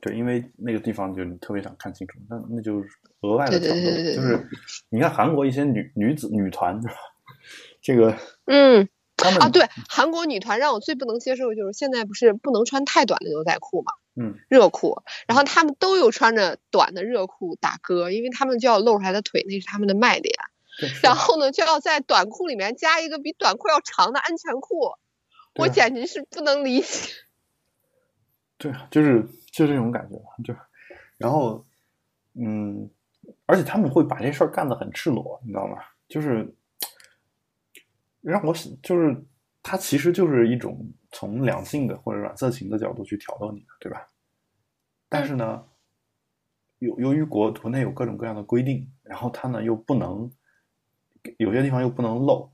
[0.03, 2.89] 对，因为那个地方就你特别想看清楚，那那就是
[3.21, 3.81] 额外的对挑逗。
[3.81, 4.49] 对对对对就是
[4.91, 6.81] 你看韩国一些女女子女团？
[7.81, 20.35] 这个嗯他们啊，对，韩国女团让我最不能接受的就是现在不是不能穿太短的牛仔裤嘛，嗯，热裤，然后他们都有穿着短的热裤打歌，因为他们就要露出来的腿，那是他们的卖点。
[20.81, 24.96] 对然后呢，就要在短裤里面加一个比短裤要长的安全裤，
[25.55, 27.11] 我简直是不能理解。
[28.59, 30.55] 对啊，就是就这种感觉吧，就
[31.16, 31.64] 然后
[32.35, 32.90] 嗯，
[33.46, 35.77] 而且他们会把这事儿干得很赤裸，你知道吗？
[36.09, 36.53] 就是
[38.25, 39.15] 让我想，就是
[39.63, 44.09] 它其实就是一种从两性的或者软色情的角度去挑逗你的，对吧？
[45.09, 45.65] 但是呢，
[46.79, 50.31] 由由于国国内有各种各样的规定，然后它呢又不能
[51.39, 52.51] 有些地方又不能露，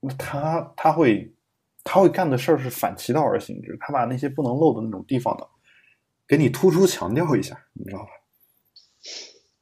[0.00, 1.34] 那他他会
[1.82, 5.46] 他会干的事儿是反其道而行之，他把那些不能露的那种地方呢，
[6.26, 8.08] 给你突出强调一下，你知道吧？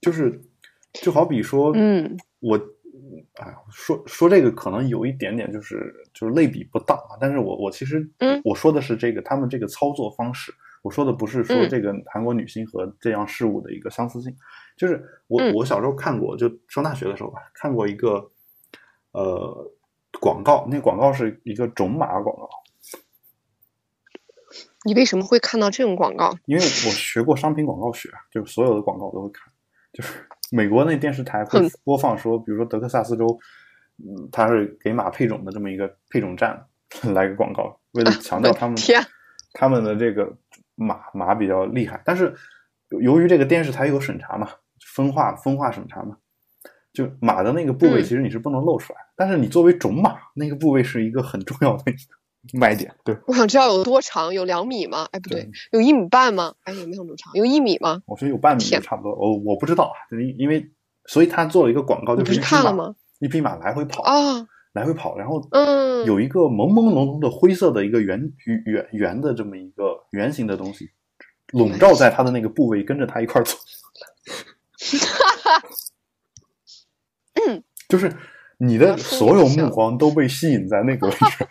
[0.00, 0.40] 就是
[0.92, 2.61] 就好比说，嗯，我
[3.35, 14.35] 哎呀，说说这个可能有一点点就是就是类比不当啊，但是我我其实嗯我说的是这个他们这个操作方式，我说的不是说嗯这个韩国女星和这样事物的一个相似性，
[14.77, 18.31] 就是我嗯我小时候看过，就上大学的时候吧，看过一个
[19.12, 19.70] 呃
[20.20, 22.48] 广告，那广告是一个种马广告，
[24.85, 26.37] 你为什么会看到这种广告？
[26.46, 29.50] 因为我学过商品广告学，就是所有的广告我都会看。
[29.92, 33.26] 就是美国那电视台会播放说，比如说德克萨斯州，
[33.98, 36.64] 嗯，它是给马配种的这么一个配种站，
[37.12, 39.02] 来个广告，为了强调 他们天。
[39.52, 40.32] 他们的这个
[40.76, 42.00] 马马比较厉害。
[42.04, 42.32] 但是
[43.02, 44.48] 由于这个电视台有审查嘛，
[44.94, 46.16] 分化分化审查嘛，
[46.92, 48.04] 就马的那个部位嗯。
[48.04, 52.00] 其实你是不能露出来，但是你作为种马，那个部位是一个很重要的一个
[52.52, 53.16] 卖点，对。
[53.26, 55.09] 我想知道有多长，有两米吗？
[55.12, 56.54] 哎，不对对，有一米半吗？
[56.64, 58.02] 哎，也没有那么长，有一米吗？
[58.07, 60.70] 我觉得有半米就差不多，我我不知道啊，因因为
[61.07, 62.94] 所以他做了一个广告，就是一匹马看了吗？
[63.20, 68.20] 一匹马来回跑，啊，来回跑，然后嗯有一个朦朦胧胧的灰色的一个圆
[68.66, 70.90] 圆圆的这么一个圆形的东西，
[71.52, 73.57] 笼罩在他的那个部位，跟着他一块儿走。
[77.88, 78.12] 就是
[78.59, 81.46] 你的所有目光都被吸引在那个位置，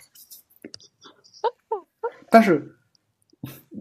[2.34, 2.76] 但是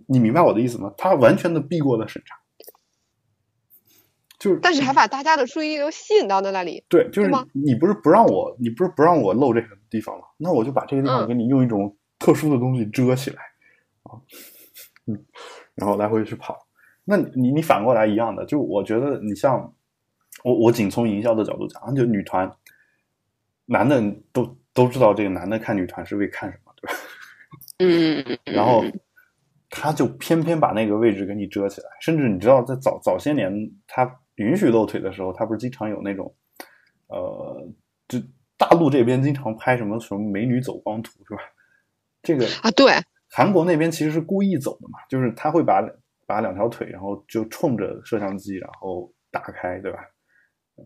[0.07, 0.93] 你明白我的意思吗？
[0.99, 2.37] 他完全的避过了审查，
[4.39, 6.85] 就是但是还把大家的注意力都吸引到了那里。
[6.87, 10.27] 对，就是你不是不让我，你不是不让我露这个地方吗？
[10.37, 13.43] 那我就把这个地方嗯给你用一种特殊的东西遮起来，
[14.03, 14.21] 啊，
[15.07, 15.25] 嗯，
[15.75, 16.59] 然后来回去跑。
[17.05, 19.75] 那你你反过来一样的，就我觉得你像
[20.45, 22.55] 我我仅从营销的角度讲，就女团，
[23.65, 26.95] 男的都都知道这个男的看女团是为看什么，对吧？
[27.79, 28.85] 嗯，然后
[29.71, 33.53] 他就偏偏把那个位置给你遮起来，甚至你知道，在早早些年
[33.87, 36.35] 他允许露腿的时候，他不是经常有那种，
[37.09, 37.69] 呃，
[38.09, 38.19] 就
[38.57, 41.41] 大陆这边经常拍什么什么美女走光图是吧？
[42.23, 42.93] 这个啊，对，
[43.31, 45.83] 韩国那边其实是故意走的嘛，就是他会把
[46.27, 49.99] 把两条腿，然后就冲着摄像机，然后打开，对吧？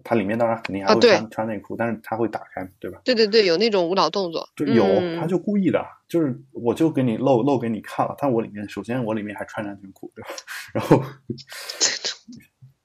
[0.05, 3.01] 它里面当然肯定还会穿、穿内裤，但是它会打开，对吧？
[3.05, 10.29] 对对对，有那种舞蹈动作，就有，嗯他就故意的，就是我就给你露露给你看了，但我里面首先我里面还穿着安全裤，对吧？
[10.73, 11.03] 然后，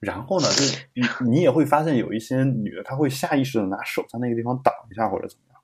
[0.00, 5.62] 然后呢，就你你也会发现有一些女的，她会下意识的拿手在那个地方挡一下或者怎么样。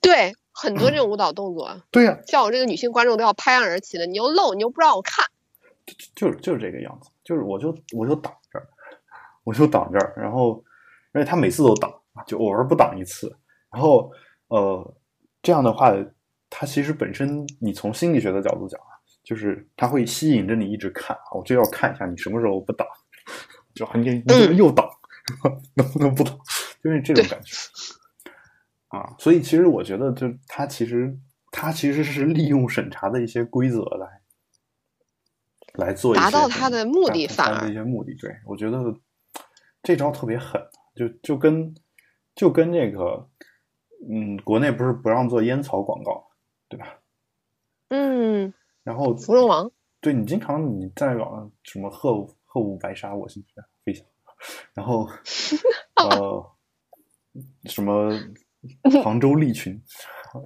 [0.00, 4.06] 对，很多这种舞蹈动作，对呀、像我这个女性观众都要拍案而起的。
[4.06, 5.26] 你又露，你又不让我看，
[6.14, 8.66] 就就就是这个样子，就是我就我就挡这儿，
[9.44, 10.62] 我就挡这儿，然后
[11.16, 11.90] 而且他每次都挡，
[12.26, 13.34] 就偶尔不挡一次，
[13.72, 14.12] 然后
[14.48, 14.94] 呃
[15.40, 15.92] 这样的话，
[16.50, 18.92] 它其实本身你从心理学的角度讲啊，
[19.24, 22.86] 就是它会吸引着你一直看啊，我就要看一下你什么时候不挡，
[23.74, 24.86] 就你你怎么又挡，
[25.74, 26.38] 能不能不挡，
[26.84, 27.56] 就是这种感觉
[28.88, 31.18] 啊，所以其实我觉得就他其实
[31.50, 34.20] 他其实是利用审查的一些规则来。
[35.74, 38.14] 来做达到他的目的达反而一些目的。
[38.14, 38.78] 对我觉得
[39.82, 40.58] 这招特别狠，
[40.96, 41.74] 就就跟
[42.34, 43.28] 就跟那个，
[44.10, 46.26] 嗯，国内不是不让做烟草广告，
[46.68, 46.98] 对吧？
[47.90, 54.04] 嗯，然后芙蓉王，对你经常你在网上什么鹤舞鹤舞白沙，我心飞飞翔，
[54.74, 55.06] 然后
[56.02, 56.56] 呃
[57.66, 58.10] 什么
[59.04, 59.80] 杭州利群、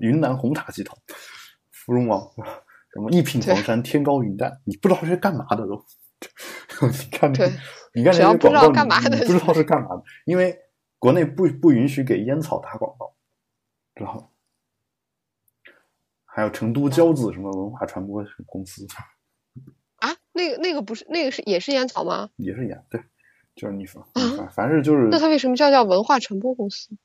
[0.00, 1.00] 云南红塔集团、
[1.70, 2.20] 芙蓉王，
[2.92, 5.84] 什么一品黄山、天高云淡，你不知道这是干嘛的都。
[6.82, 7.50] 你看，对，
[7.92, 10.58] 你看这些广告，道干嘛的你不知道是干嘛的，因为
[10.98, 13.14] 国内不不允许给烟草打广告，
[13.94, 14.28] 知道吗？
[16.24, 18.86] 还有成都骄子什么文化传播公司
[19.96, 22.30] 啊，那个那个不是那个是也是烟草吗？
[22.36, 23.02] 也是烟，对，
[23.56, 24.02] 就是你反
[24.36, 26.96] 反凡是就是那他为什么叫叫文化传播公司？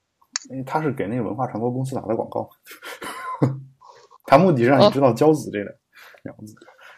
[0.52, 2.48] 因为他是给那个文化传播公司打的广告，
[4.26, 5.76] 他目的是让你知道骄子这个
[6.24, 6.54] 两个字，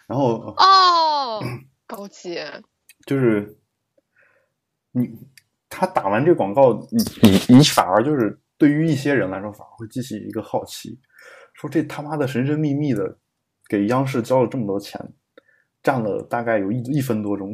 [0.06, 1.42] 然后哦，
[1.88, 2.38] 高级，
[3.06, 3.58] 就是
[4.92, 5.10] 你
[5.70, 11.00] 他打完这广告，你你你反而就是对于一些人来说，反而会激起一个好奇，
[11.54, 13.18] 说这他妈的神神秘秘的
[13.68, 15.00] 给央视交了这么多钱，
[15.84, 17.54] 占了大概有一一分多钟，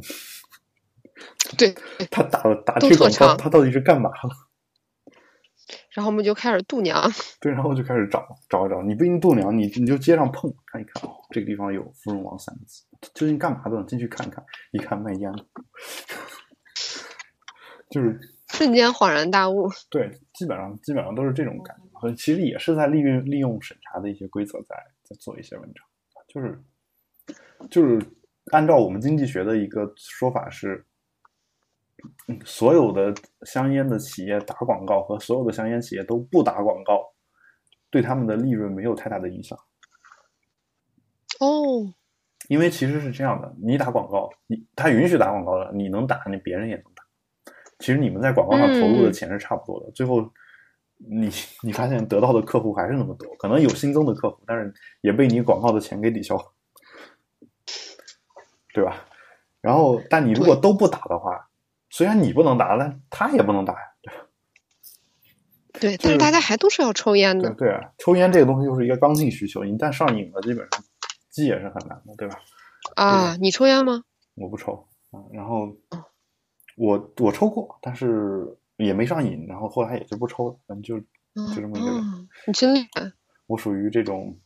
[1.57, 1.75] 对，
[2.09, 4.29] 他打了打这广告，他到底是干嘛了？
[5.91, 7.01] 然后我们就开始度娘，
[7.39, 13.85] 对，然后就开始找找一找，你不一定度娘，你你就街上碰看一看，哦，这个地方有“芙蓉王”三个字，究竟干嘛的呢？
[13.87, 15.45] 进去看看，一看卖烟的，
[17.93, 19.69] 就是瞬间恍然大悟。
[19.89, 25.85] 对，基本上基本上都是这种感觉，和其实也是在利用利用审查的一些规则在在做一些文章，
[26.27, 26.63] 就是
[27.69, 28.01] 就是
[28.51, 30.83] 按照我们经济学的一个说法是，
[32.27, 33.13] 嗯所有的
[33.45, 37.13] 香烟的企业打广告和所有的香烟企业都不打广告，
[37.89, 39.57] 对他们的利润没有太大的影响。
[41.39, 41.93] 哦，
[42.49, 46.92] 因为其实是这样的，你打广告，你他允许打广告的，你能打，那别人也能打。
[47.83, 50.21] 其实你们在广告上投入的钱是差不多的，最后
[50.95, 51.29] 你
[51.61, 56.37] 你发现得到的客户还是那么多，可能有新增的客户，但是也被你广告的钱给抵消，
[58.73, 59.05] 对吧？
[59.59, 61.49] 然后，但你如果都不打的话，
[61.89, 64.25] 虽然你不能打，但他也不能打呀，对吧？
[65.81, 67.49] 对，但是大家还都是要抽烟的。
[67.49, 70.81] 对对啊，抽烟这个东西就是一个刚性需求，一旦上瘾了，基本上
[71.29, 72.39] 戒也是很难的，对吧？
[72.95, 74.03] 啊，你抽烟吗？
[74.35, 75.67] 我不抽啊，然后
[76.75, 78.45] 我我抽过，但是
[78.77, 80.99] 也没上瘾，然后后来也就不抽了，反正就
[81.53, 81.97] 就这么一个人。
[81.97, 83.11] 嗯，你真厉害，
[83.47, 84.37] 我属于这种，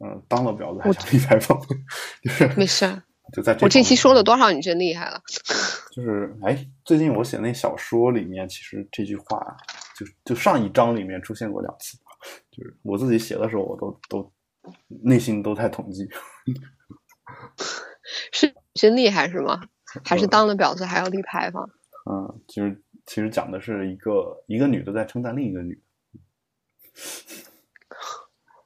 [0.00, 1.60] 嗯、当了婊子还想立牌坊，
[2.22, 3.02] 就是没事儿。
[3.32, 4.52] 就在这我这期说了多少？
[4.52, 5.20] 你真厉害了。
[5.90, 9.56] 就是哎，最近我写那小说里面，其实这句话
[9.96, 11.96] 就就上一章里面出现过两次，
[12.50, 14.32] 就是我自己写的时候，我都都
[15.02, 16.06] 内心都在统计。
[18.30, 19.62] 是真厉害是吗？
[20.02, 21.68] 还是呃当了婊子还要立牌坊？
[22.10, 25.80] 嗯，其实其实讲的是一个一个女的在称赞另一个女的，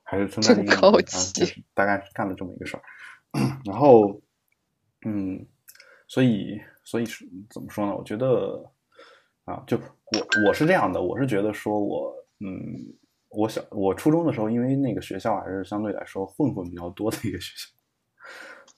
[0.03, 1.03] 还是称赞另一个女的，啊
[1.35, 2.83] 就是大概是干了这么一个事儿。
[3.65, 4.21] 然后，
[5.05, 5.47] 嗯，
[6.07, 7.95] 所以所以是怎么说呢？
[7.95, 8.65] 我觉得
[9.45, 12.75] 啊，就我我是这样的，我是觉得说我嗯，
[13.29, 17.69] 我小我初中的时候，因为那个学校还是相对来说混混比较多的一个学校，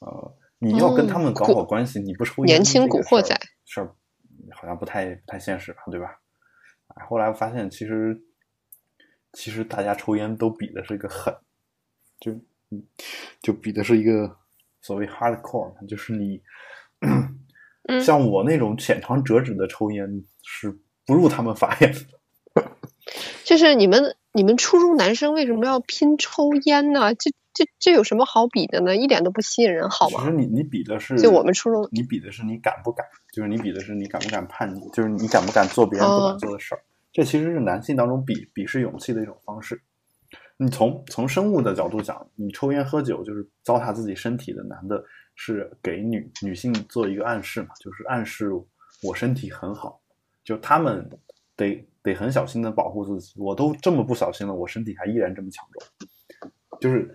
[0.06, 3.96] 呃，你要跟他们搞好关系，你不抽烟年轻古惑仔事儿
[4.52, 6.20] 好像不太不太现实吧，对吧？
[6.88, 8.20] 哎，后来发现其实
[9.32, 11.34] 其实大家抽烟都比的是一个狠，
[12.20, 12.32] 就
[12.70, 12.84] 嗯
[13.40, 14.36] 就比的是一个
[14.82, 16.42] 所谓 hardcore，就是你
[17.88, 20.06] 嗯像我那种浅尝辄止的抽烟
[20.42, 22.00] 是不入他们法眼的。
[23.44, 27.14] 就是你们你们初中男生为什么要拼抽烟呢？
[27.14, 28.96] 这这这有什么好比的呢？
[28.96, 30.20] 一点都不吸引人，好吗？
[30.20, 36.80] 其实你你比的是，就我们初中你比的是你敢不敢，就是你比的是你敢不敢叛逆，就是你敢不敢做别人不敢哦做的事儿。
[37.12, 39.78] 这其实是男性当中比比试勇气的一种方式。
[40.56, 48.50] 你从从生物的角度讲，你抽烟喝酒就是糟蹋自己身体的男的，是给女女性做一个暗示嘛，就是暗示
[49.02, 50.00] 我身体很好，
[50.42, 51.06] 就他们
[51.56, 53.34] 得得很小心的保护自己。
[53.36, 57.14] 我都这么不小心了，我身体还依然这么强壮，就是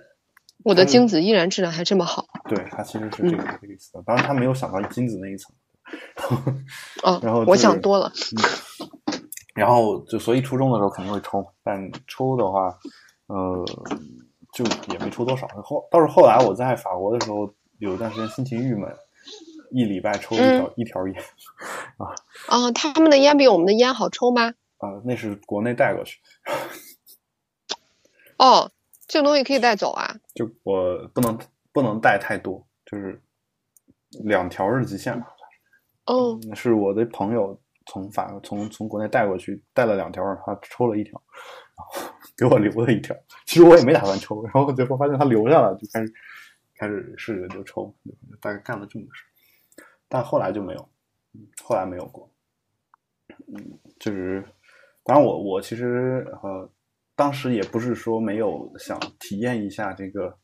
[0.65, 4.03] 我的精子依然质量还这么好对他其实是这个、这个意思的。
[4.03, 5.55] 当然他没有想到精子那一层。
[7.03, 7.19] 哦。
[7.21, 8.11] 然后、我想多了。
[9.53, 12.75] 然后就所以初中的时候肯定会抽，但抽的话，
[13.27, 13.63] 呃，
[14.53, 15.47] 就也没抽多少。
[15.63, 18.91] 后倒是后来我在法国的时候，有一段时间心情郁闷，
[19.71, 21.15] 一礼拜抽一条、一条烟
[22.47, 24.55] 啊，他们的烟比我们的烟好抽吗？
[24.79, 26.19] 啊、那是国内带过去，
[28.37, 28.71] 哦，
[29.07, 30.15] 这个东西可以带走啊。
[30.33, 31.37] 就我不能
[31.71, 33.21] 不能带太多，就是
[34.23, 35.27] 两条是极限吧。
[36.05, 41.21] 哦，嗯是我的朋友从法从从国内带过去，带了两条，他抽了一条，
[41.75, 43.15] 然后给我留了一条。
[43.45, 46.13] 其实我也没打算抽，然后最后发现他留下了，就开始
[46.75, 47.93] 开始试着就抽，
[48.39, 49.23] 大概干了这么个事。
[50.07, 50.89] 但后来就没有，
[51.63, 52.29] 后来没有过。
[53.47, 54.43] 嗯，就是
[55.03, 56.69] 当然我我其实呃
[57.15, 60.37] 当时也不是说没有想体验一下这个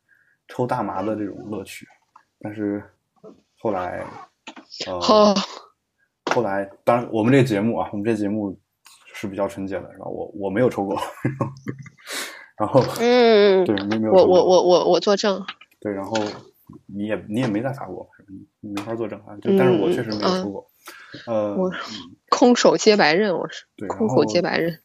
[0.47, 1.87] 抽大麻的这种乐趣，
[2.39, 2.83] 但是
[3.57, 4.05] 后来
[4.87, 5.35] 呃。
[6.33, 8.57] 后来，当然，我们这个节目啊，我们这节目
[9.13, 10.05] 是比较纯洁的，是吧？
[10.05, 10.97] 我我没有抽过，
[12.57, 14.13] 然后，嗯，对，没没有。
[14.13, 15.43] 我我我我我作证。
[15.81, 16.13] 对，然后
[16.85, 18.07] 你也你也没在法国，
[18.61, 19.35] 你没法作证啊。
[19.41, 20.71] 就但是我确实没有抽过。
[21.27, 21.69] 呃，我
[22.29, 23.65] 空手接白刃，我是。
[23.75, 24.79] 对，空口接白刃。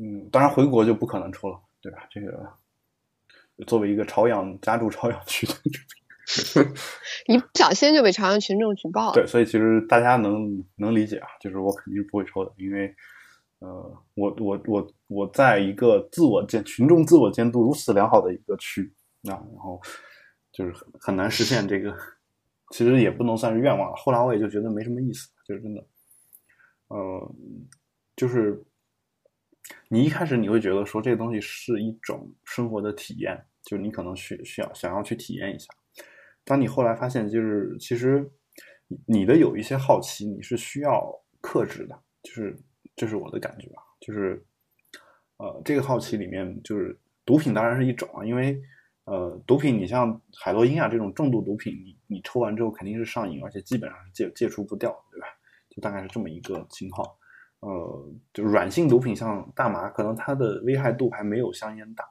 [0.00, 2.06] 嗯，当然回国就不可能抽了，对吧？
[2.10, 2.52] 这个
[3.66, 5.54] 作为一个朝阳家住朝阳区的。
[7.28, 9.12] 一不小心就被朝阳群众举报了。
[9.12, 12.94] 对，所以其实大家能能理解啊，就是我肯定是不会抽的，因为
[13.58, 13.68] 呃，
[14.14, 18.90] 我我我我在一个自我监群众自我监督如此良好的一个区
[19.24, 19.80] 啊，然后
[20.50, 21.94] 就是很很难实现这个，
[22.70, 23.96] 其实也不能算是愿望了。
[23.96, 25.84] 后来我也就觉得没什么意思，就是真的，
[26.88, 27.34] 呃，
[28.16, 28.64] 就是
[29.88, 35.66] 你一开始你会觉得说这个东西是一种生活的体验，就你可能需需要想要去体验一下。
[36.44, 38.30] 当你后来发现，就是其实
[39.06, 41.10] 你的有一些好奇，你是需要
[41.40, 42.54] 克制的，就是
[42.94, 44.44] 这是我的感觉啊，就是
[45.38, 48.60] 呃，这个好奇里面，就是毒品当然是一种啊，因为
[49.04, 55.26] 呃，毒品你像海洛因啊这种重度毒品，你你抽完之后肯定是上瘾，而且基本上是戒戒除不掉，对吧？
[55.70, 57.06] 就大概是这么一个情况。
[57.64, 62.04] 呃，就软性毒品像大麻，可能它的危害度还没有香烟大，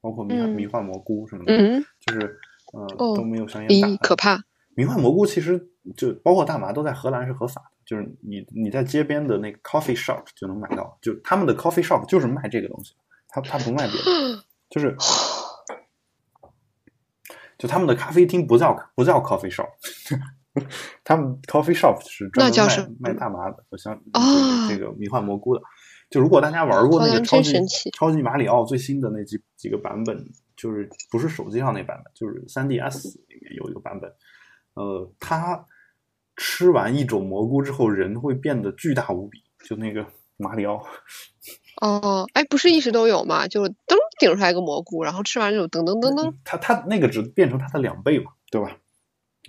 [0.00, 2.38] 包括迷迷幻蘑菇什么的，就是。
[2.72, 2.84] 呃，
[3.14, 4.42] 都没有香烟大，可怕。
[4.74, 12.92] 迷幻蘑菇其实就包括大麻，都在荷兰是合法的，就是你你在街边的那个 coffee shop 就能买到，就他们的 coffee shop 就是卖这个东西，
[13.28, 14.96] 他他不卖别的，就是
[17.56, 19.68] 就他们的咖啡厅不叫不叫 coffee shop，
[21.04, 24.00] 他们 coffee shop 是专门卖卖大麻的，好像
[24.68, 25.62] 这个迷幻蘑菇的。
[26.10, 27.52] 就如果大家玩过那个超级
[27.92, 30.24] 超级马里奥最新的那几几个版本。
[30.56, 34.10] 就是不是手机上那版本，就是 3DS 里面有一个版本，
[34.72, 35.66] 呃，它
[36.34, 40.06] 吃完一种蘑菇之后，人会变得巨大无比，就那个
[40.38, 40.82] 马里奥。
[41.82, 43.46] 哦，哎，不是一直都有吗？
[43.46, 43.74] 就噔
[44.18, 46.32] 顶出来一个蘑菇，然后吃完就噔噔噔噔。
[46.42, 48.74] 它它那个只变成它的两倍嘛，对吧？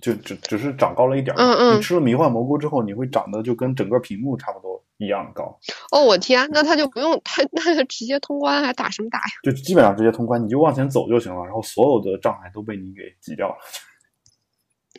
[0.02, 1.36] 就只只是长高了一点。
[1.38, 1.78] 嗯嗯。
[1.78, 4.84] 你吃了迷幻蘑菇之后，你会长得就跟整个屏幕差不多。
[5.00, 5.56] 一样高
[5.92, 6.04] 哦！
[6.04, 9.26] 我天，那他就不用他，那就直接通关，还打什么打呀？
[9.44, 13.56] 就基本上直接通关，你就往前走就行了，然后所有的障碍都被你给挤掉了，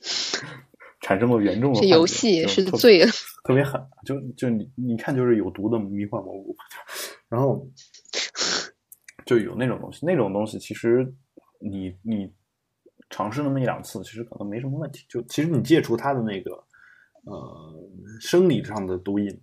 [1.03, 1.81] 产生了严重的。
[1.81, 3.05] 这游戏是罪，
[3.43, 6.55] 特别狠，就就你你看，就是有毒的迷幻蘑菇，
[7.29, 7.67] 然后
[9.27, 11.13] 就有那种东西，那种东西其实
[11.59, 12.33] 你你
[13.11, 15.05] 尝试那么一两次，其实可能没什么问题。
[15.09, 16.53] 就其实你戒除它的那个
[17.25, 17.91] 呃
[18.21, 19.41] 生理上的毒瘾。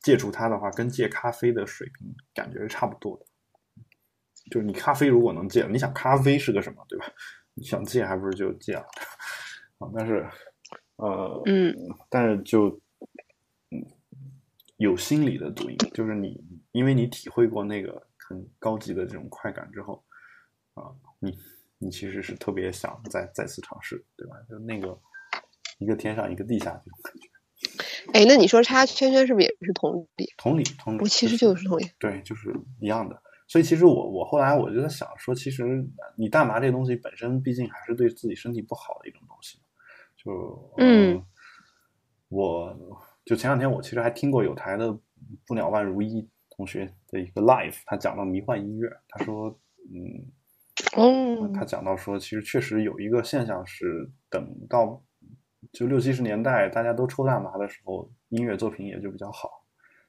[0.00, 3.26] 戒除它的话，跟戒咖啡的水平感觉是差不多的。
[4.50, 7.06] 就是你咖啡如果能戒，你想咖啡是个什么，对吧？
[7.52, 8.86] 你想戒还不是就戒了
[9.78, 9.90] 啊。
[9.94, 10.26] 但是，
[10.96, 11.74] 呃，嗯，
[12.08, 12.68] 但是就，
[13.70, 13.84] 嗯，
[14.76, 16.42] 有心理的毒瘾，就是你
[16.72, 20.02] 因为你体会过那个很高级的这种快感之后，
[20.74, 21.36] 啊，你
[21.78, 24.36] 你其实是特别想再再次尝试，对吧？
[24.48, 24.98] 就那个
[25.78, 27.28] 一个天上一个地下这种感觉。
[28.12, 30.26] 哎，那你说插圈圈是不是也是同理？
[30.36, 31.90] 同理，同理，我其实就是同理。
[31.98, 33.20] 对，就是一样的。
[33.46, 35.84] 所以其实我我后来我就在想说，其实
[36.16, 39.58] 你大麻这东西本身毕竟还是对自己身体不好的一种东西。
[40.16, 41.24] 就嗯，
[42.28, 42.76] 我
[43.24, 44.92] 就前两天我其实还听过有台的
[45.46, 49.48] 不鸟万如一同学的一个 live，他讲到迷幻音乐，他说
[49.94, 50.30] 嗯，
[50.96, 55.02] 哦，他讲到说，其实确实有一个现象是等到。
[55.72, 59.50] 就六七十年代大家都抽大麻的时候，音乐作品也就比较好。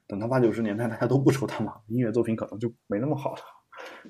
[0.08, 3.42] 等到八九十年代大家都不抽大麻，音乐作品可能就没那么好了。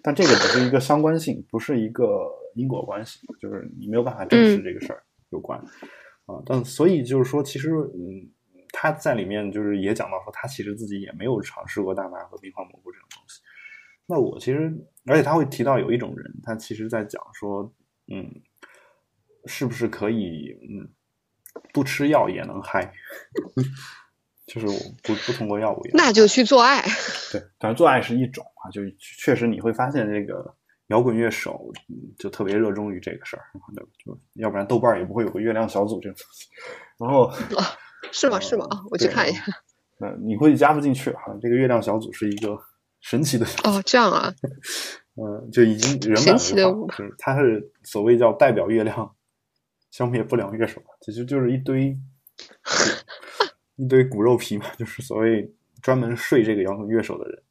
[0.04, 5.58] 但这个只是一个相关性，不是一个因果关系，就是你没有办法证实这个事儿有关
[6.26, 6.36] 啊。
[6.46, 8.30] 但所以就是说，其实嗯，
[8.72, 13.40] 他在里面就是也讲到说，他其实自己也没有尝试过大麻和冰花蘑菇这种东西。
[14.10, 17.72] 那我其实，而且他会提到有一种人，他其实在讲说，
[18.12, 18.30] 嗯，
[19.46, 20.90] 是不是可以嗯。
[21.74, 22.92] 不吃药也能嗨，
[24.48, 26.82] 就是我不不通过药物，那就去做爱。
[27.32, 30.56] 对，反正做爱是一种啊，就确实你会发现这个
[30.88, 31.72] 摇滚乐手
[32.18, 33.44] 就特别热衷于这个事儿，
[34.06, 36.48] 就要不然豆瓣也不会有个月亮小组这种东西。
[36.98, 37.32] 然后
[38.12, 38.40] 是 吗？
[38.40, 38.66] 是吗？
[38.70, 39.44] 啊，我去看一下。
[40.00, 41.24] 嗯你会加不进去啊？
[41.42, 42.58] 这个月亮小组是一个
[43.02, 44.34] 神奇的，哦，这样啊，
[45.16, 49.16] 嗯，就已经人满神奇的为患，就是所谓叫代表月亮
[49.92, 51.98] 消灭不良乐手，其实就是一堆
[53.76, 57.42] 一堆骨肉皮嘛，就是所谓专门睡这个摇滚乐手的人，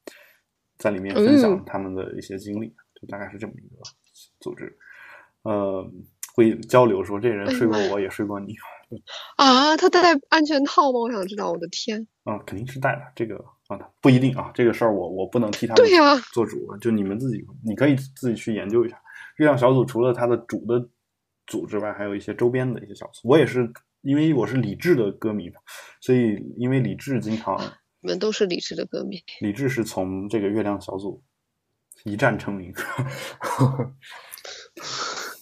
[0.76, 2.68] 在里面分享嗯他们的一些经历，
[3.00, 3.82] 就大概是这么一个
[4.40, 4.78] 组织。
[5.42, 5.90] 呃，
[6.34, 8.54] 会交流说这人睡过我，也睡过你，
[9.36, 11.00] 啊，他戴安全套吗？
[11.00, 13.12] 我想知道，我的天，嗯、肯定是戴了。
[13.14, 15.74] 这个啊，不一定啊，这个事儿我我不能替他
[16.32, 19.00] 做主，就你们自己，你可以自己去研究一下。
[19.36, 20.88] 月亮小组除了它的主的
[21.46, 23.28] 组之外，还有一些周边的一些小组。
[23.28, 25.60] 我也是，因为我是李志的歌迷嘛，
[26.00, 27.56] 所以因为李志经常，
[28.00, 29.22] 你们都是李志的歌迷。
[29.40, 31.22] 李志是从这个月亮小组
[32.04, 32.72] 一战成名。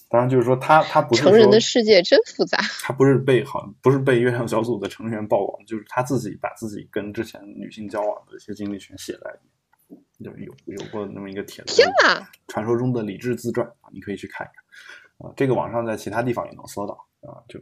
[0.09, 2.57] 当然，就是说他他不是成人的世界真复杂。
[2.81, 9.39] 他不是被好像不是被月亮小组的成员曝光，就是他自己把自己跟之前女性交往的一些经历全写在里
[9.89, 12.29] 面，就有有过那么一个帖子，天哪！
[12.47, 17.59] 传说中的理智自传啊，你可以去看一看啊，这个网上在其他地方也能搜到啊，就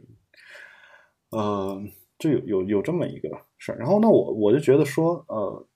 [1.30, 1.82] 呃
[2.18, 3.28] 就有有有这么一个
[3.58, 5.66] 事儿，然后呢，我我就觉得说呃，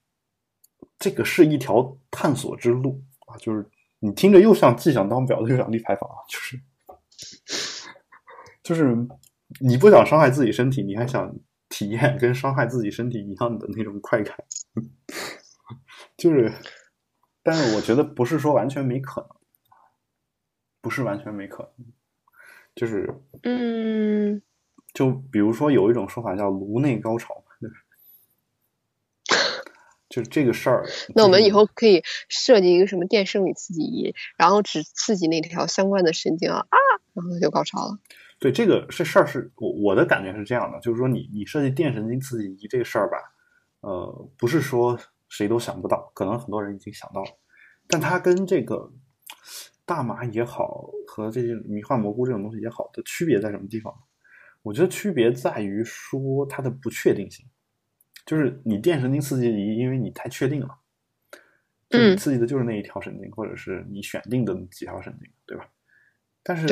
[1.01, 3.69] 这个是一条探索之路啊，就是
[4.01, 6.61] 你听着又像既想当婊子又想立牌坊啊，就是
[8.63, 8.97] 就是
[9.61, 11.35] 你不想伤害自己身体，你还想
[11.69, 14.37] 体验跟伤害自己身体一样的那种快感，
[16.17, 16.53] 就是，
[17.43, 19.31] 但是我觉得不是说完全没可能，
[20.81, 21.87] 不是完全没可能，
[22.75, 24.41] 就是嗯，
[24.95, 27.45] 就比如说有一种说法叫颅内高潮？
[30.11, 30.85] 就是这个事儿。
[31.15, 36.79] 那我们以后可以设计一个什么电生理刺激仪，然后只刺激那条相关的神经啊啊，
[37.15, 37.99] 然后就高潮了。
[38.39, 43.17] 对这个这事儿是我我的感觉是这样的，就是说你你设计电神经刺激仪这个事儿吧，
[43.81, 44.99] 呃，不是说
[45.29, 47.31] 谁都想不到，可能很多人已经想到了，
[47.87, 48.93] 但它跟这个
[49.85, 53.95] 大麻也好和这些迷幻蘑菇这种东西也好的区别在什么地方？
[54.63, 57.47] 我觉得区别在于说它的不确定性，
[58.31, 60.69] 就是你电神经刺激仪，因为你太确定了，
[61.89, 65.69] 就你嗯刺激的就是那一条神经，或者是你选定的几条神经，对吧？
[66.45, 66.69] 但是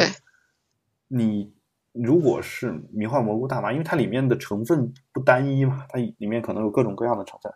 [1.09, 1.53] 你
[1.91, 7.53] 如果是迷幻蘑菇大麻，因为它里面的成分不单一嘛，它里面可能有各种各样的成分，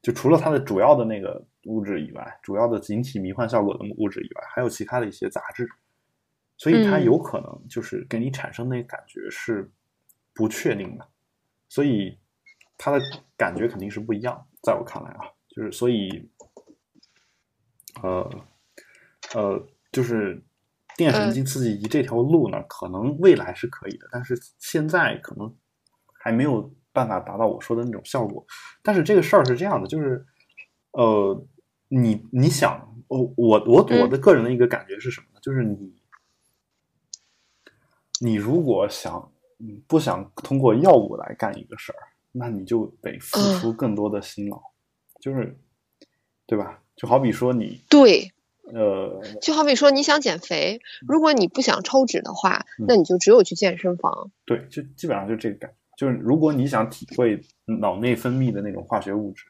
[0.00, 5.68] 就除了它的主要的那个物质以外，主要的引起迷幻效果的物质以外，还有其他的一些杂质，
[6.56, 7.04] 所以它嗯。
[7.04, 9.68] 有可能就是给你产生那个感觉是
[10.32, 11.08] 不确定的，
[11.68, 12.16] 所以
[12.82, 12.98] 它的
[13.36, 16.30] 感觉肯定是不一样的，在我看来啊，就是所以，
[18.02, 18.30] 呃，
[19.34, 20.42] 呃，就是
[20.96, 25.54] 电神经刺激仪这条路呢，可能未来是可以的，但是现在可能
[26.14, 28.46] 还没有办法达到我说的那种效果。
[28.82, 30.24] 但是这个事儿是这样的，就是，
[30.92, 31.46] 呃，
[31.88, 35.40] 你你想，我我我我的个人的一个感觉是什么呢？
[35.42, 35.94] 就是你，
[38.20, 42.00] 你如果想，嗯，不想通过药物来干一个事儿，
[42.32, 44.60] 那你就得付出更多的辛劳，
[45.20, 45.58] 就是，
[46.46, 46.82] 对吧？
[46.96, 48.30] 就好比说你，对，
[48.72, 54.30] 呃，就好比说你想减肥，如果你不想抽脂的话，嗯那你就只有去健身房。
[54.44, 55.76] 对，就基本上就这个感觉。
[55.96, 59.44] 就是如果你想体会脑内分泌的那种化学物质，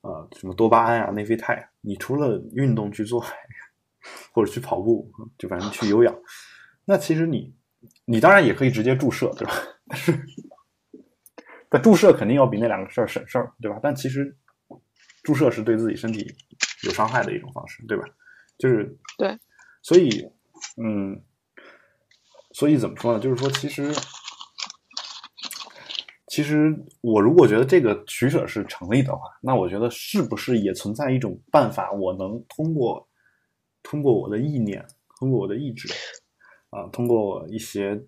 [0.00, 3.24] 呃，什么多巴胺啊、内啡肽啊，你除了运动去做，
[4.32, 6.16] 或者去跑步，就反正去有氧，
[6.84, 7.54] 那其实你
[8.04, 9.52] 你当然也可以直接注射，对吧？
[9.88, 10.12] 但是，
[11.70, 13.78] 但注射肯定要比那两个事儿省事儿，对吧？
[13.82, 14.36] 但其实
[15.22, 16.26] 注射是对自己身体
[16.84, 18.04] 有伤害的一种方式，对吧？
[18.58, 19.38] 就是对，
[19.82, 20.08] 所以，
[20.82, 21.20] 嗯，
[22.52, 23.20] 所以怎么说呢？
[23.20, 23.92] 就是说，其实，
[26.28, 33.06] 其实我如果觉得这个取舍是成立的话，那我觉得是不是也存在一种办法，我能通过
[33.82, 34.86] 通过我的意念，
[35.18, 35.92] 通过我的意志，
[36.70, 38.00] 啊、通过一些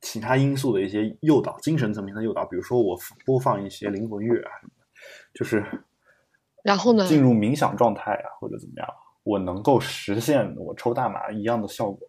[0.00, 4.84] 其他因素的一些诱导，精神层面的诱导，比如说我播放一些灵魂乐啊什么的，
[5.34, 5.64] 就是
[6.62, 8.88] 然后呢进入冥想状态啊，或者怎么样，
[9.22, 12.08] 我能够实现我抽大麻一样的效果。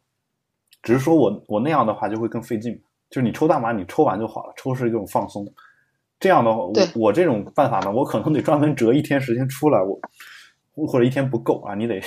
[0.83, 2.73] 只是说我我那样的话就会更费劲，
[3.09, 5.45] 就是你抽大麻你抽完就好了，抽是一种放松。
[6.19, 9.99] 这样的话，我我这种办法呢，我可能得专门折一天时间出来，我
[10.87, 12.01] 或者一天不够啊，你得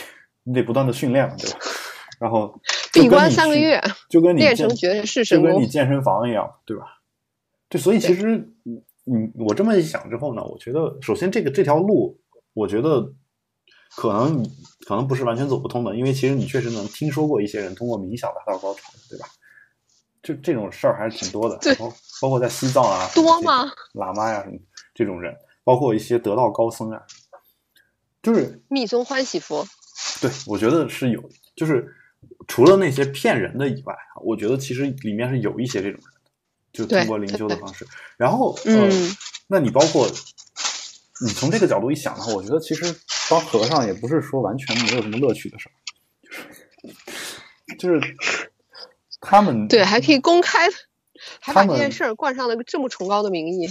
[0.44, 1.58] 你得不断的训练嘛，对吧？
[2.20, 2.60] 然后
[2.92, 5.66] 闭关三个月，就跟你健练成绝世神功就跟你。
[5.66, 6.84] 健身房一样，对吧？
[7.70, 12.20] 对，所以其实你你我这么一想之后呢，我觉得首先这个这条路，
[12.52, 13.14] 我觉得
[13.96, 14.50] 可能你
[14.86, 19.26] 可能不是完全走不通的，因为其实你确实能听说过一些人通过冥想达到高潮，对吧？
[20.22, 21.90] 就这种事儿还是挺多的，对包
[22.20, 23.64] 包括在西藏啊，多吗？
[23.94, 24.58] 喇嘛呀什么
[24.94, 27.00] 这种人，包括一些得道高僧啊，
[28.22, 29.66] 就是密宗欢喜佛，
[30.20, 31.24] 对我觉得是有，
[31.56, 31.96] 就是
[32.50, 33.94] 除了那些骗人的以外，
[34.24, 36.20] 我觉得其实里面是有一些这种人的，
[36.72, 37.86] 就通过灵修的方式。
[38.16, 38.90] 然后，呃，
[39.46, 40.08] 那你包括
[41.24, 42.92] 你从这个角度一想的话，我觉得其实
[43.30, 45.72] 当和尚也不是说完全没有什么乐趣的事儿，
[47.78, 48.50] 就是就是
[49.20, 50.68] 他们对还可以公开，
[51.38, 53.68] 还把这件事儿冠上了个这么崇高的名义。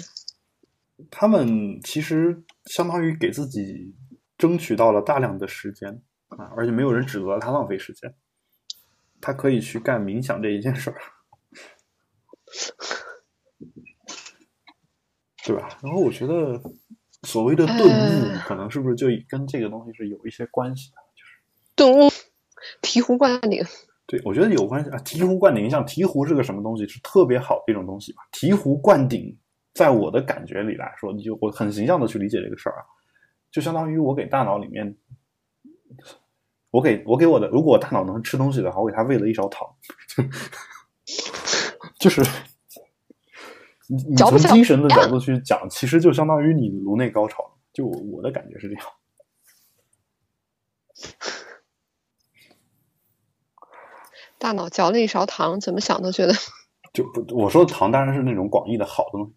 [1.11, 3.93] 他们其实相当于给自己
[4.37, 8.15] 争取到了大量的时间啊，而且没有人指责他浪费时间，
[9.21, 10.97] 他可以去干冥想这一件事儿，
[15.45, 15.77] 对吧？
[15.81, 16.61] 然后我觉得
[17.23, 20.97] 所谓的顿悟，可能是不是就跟这个东西是有一些关系的？
[21.15, 21.39] 就是
[21.75, 22.09] 顿悟，
[22.81, 23.63] 醍醐灌顶。
[24.07, 24.97] 对，我觉得有关系啊。
[24.99, 26.87] 醍醐灌顶，像醍醐是个什么东西？
[26.87, 28.23] 是特别好的一种东西吧？
[28.31, 29.37] 醍醐灌顶。
[29.71, 32.83] 在我的感觉里来说，你就我很形象的去理解这个事儿啊，
[33.51, 34.97] 就相当于我给大脑里面，
[36.71, 39.67] 我给我给我的，如果我大脑能吃东西的话，我给他喂了一勺糖，
[41.99, 42.21] 就是
[43.87, 47.43] 你你从精神的角度去讲，其实就相当于你颅内高潮，
[47.73, 48.85] 就我的感觉是这样。
[54.37, 56.33] 大脑嚼了一勺糖，怎么想都觉得，
[56.93, 59.33] 就不我说的糖当然是那种广义的好的东西。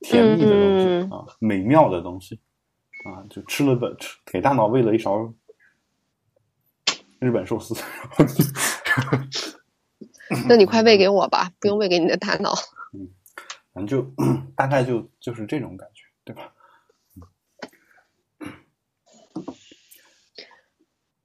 [0.00, 2.40] 甜蜜的东西啊，美妙的东西
[3.04, 5.34] 啊，就吃了本给大脑喂了一勺
[7.20, 7.74] 日本寿司。
[10.48, 12.54] 那你快喂给我吧，不用喂给你的大脑。
[12.92, 13.08] 嗯，
[13.72, 14.14] 反正就
[14.54, 16.52] 大概就就是这种感觉，对吧？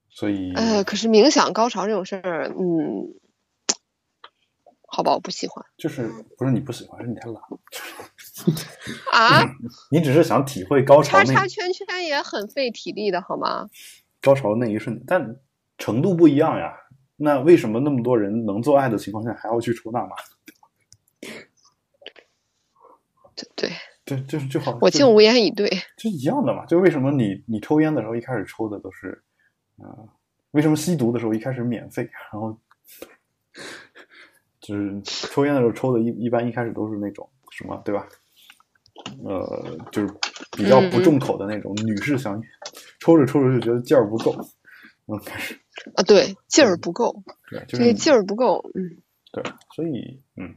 [0.09, 3.13] 所以呃，可是冥想高潮这种事儿，嗯，
[4.87, 5.65] 好吧，我不喜欢。
[5.75, 7.41] 就是不是你不喜欢，是你太懒。
[9.11, 9.43] 啊！
[9.91, 13.69] 你只是想体会高潮，叉叉圈圈也很费体力的，好吗？
[14.21, 15.35] 高潮那一瞬间，但
[15.83, 16.73] 程度不一样呀。
[17.17, 20.15] 那为什么那么多人能做爱的情况下还要去抽大麻？
[23.35, 23.71] 对对
[24.05, 24.77] 对，就是就好。
[24.79, 25.69] 我竟无言以对。
[25.97, 26.65] 就一样的嘛。
[26.65, 29.21] 就为什么你你抽烟的时候一开始抽的都是
[29.77, 29.91] 啊？
[30.51, 32.57] 为什么吸毒的时候一开始免费， 然后
[34.61, 38.07] 就是抽烟的时候抽的一一般一开始都是那种什么，对吧？
[39.25, 40.13] 呃，就是
[40.55, 42.49] 比较不重口的那种女士香烟，
[43.01, 44.33] 抽着抽着就觉得劲儿不够，
[45.07, 45.59] 嗯，开始
[45.95, 48.97] 啊，对，劲儿不够，对，这个劲儿不够，嗯，
[49.31, 49.43] 对，
[49.75, 50.53] 所以嗯，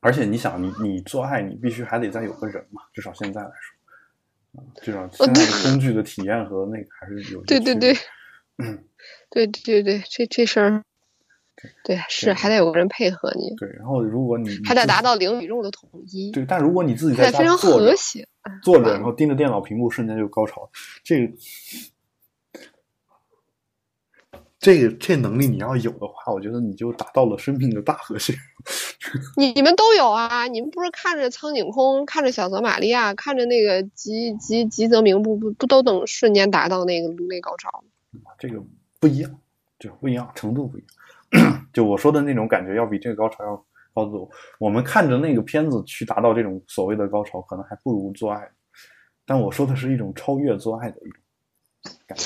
[0.00, 7.92] 而且你想，你你做爱，你必须还得再有个人嘛，至少现在来说，啊，至少现在工具的体验和那个还是有对对对，
[8.58, 8.84] 嗯，
[9.30, 10.82] 对对对，这这事儿。
[11.82, 13.54] 对，是还得有个人配合你。
[13.56, 16.30] 对，然后如果你还得达到零与肉的统一。
[16.30, 17.96] 对，但如果你自己在家坐着，
[18.62, 20.70] 坐着，然后盯着电脑屏幕，瞬间就高潮。
[21.02, 21.32] 这个，
[24.66, 28.34] 这个这能力你要有的话，我觉得你就达到了生命的大和谐。
[29.36, 30.48] 你 你们都有啊？
[30.48, 38.32] 你们不是看着苍井空，看着小泽玛利亚，看着那个吉吉吉泽明步，不不都等瞬间达到那个颅内高潮吗？
[38.40, 38.60] 这个
[38.98, 39.38] 不一样，
[39.78, 40.82] 就不一样，程度不一
[41.30, 41.64] 样。
[41.72, 43.64] 就我说的那种感觉，要比这个高潮要
[43.94, 44.28] 高得多。
[44.58, 48.50] 我们看着那个片子去达到这种所谓的高潮，可能还不如做爱。
[49.24, 51.20] 但我说的是一种超越做爱的一种
[52.08, 52.24] 感觉。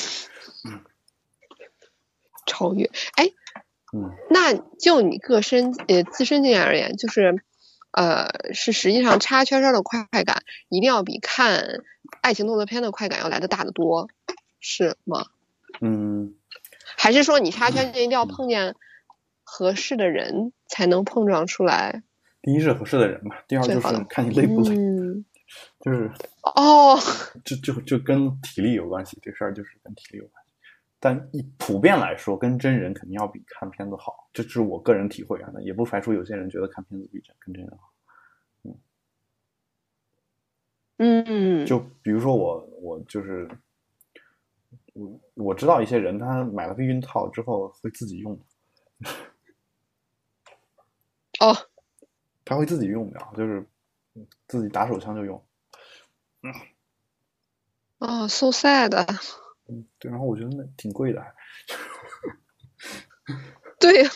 [2.51, 2.91] 嗯，超越。
[3.17, 3.31] 哎，
[3.93, 7.43] 嗯，那就你个身呃自身经验而言，就是
[7.93, 11.83] 呃，是实际上插圈圈的快感一定要比看
[12.21, 14.09] 爱情动作片的快感要来的大得多，
[14.61, 15.27] 是吗？
[15.81, 16.35] 嗯。
[16.97, 18.75] 还是说你插圈圈一定要碰见
[19.43, 22.03] 合适的人才能碰撞出来？
[22.43, 25.25] 第一是合适的人嘛，第二就是看你累不累，嗯
[25.81, 26.11] 就是
[26.43, 26.99] 哦，
[27.45, 30.40] 就就就跟体力有关系，这事儿就是跟体力有关系。
[31.01, 35.51] 但一普遍来说，跟真人肯定要比看片子好，这是我个人体会啊。
[35.63, 37.93] 也不排除有些人觉得看片子比真跟真人好。
[40.99, 43.49] 嗯嗯，就比如说我，我就是。
[44.93, 48.39] 我我知道一些人，他买了避孕套之后会自己用。
[51.39, 51.57] 哦，
[52.45, 53.65] 他会自己用的，就是
[54.49, 55.43] 自己打手枪就用。
[56.43, 56.53] 嗯。
[57.99, 58.91] 哦，so sad。
[59.71, 61.25] 嗯，对，然后我觉得那挺贵的。
[63.79, 64.11] 对呀。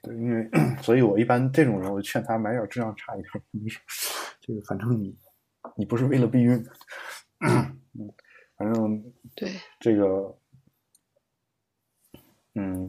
[0.00, 0.48] 对，因为
[0.82, 3.30] 所以，我一般这种人，我劝他买点质量差一点。
[4.40, 5.16] 这个反正你
[5.76, 6.64] 你不是为了避孕。
[7.44, 7.78] 嗯。
[8.56, 9.02] 反正
[9.34, 10.38] 对这个，
[12.54, 12.88] 嗯，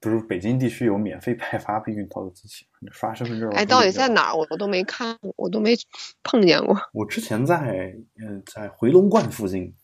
[0.00, 3.50] 不是北京地区有免费派发避孕套的机器，你刷身份证。
[3.50, 4.34] 哎，到底在哪儿？
[4.34, 5.74] 我都没看，我都没
[6.22, 6.74] 碰见过。
[6.94, 9.74] 我之前在嗯，在回龙观附近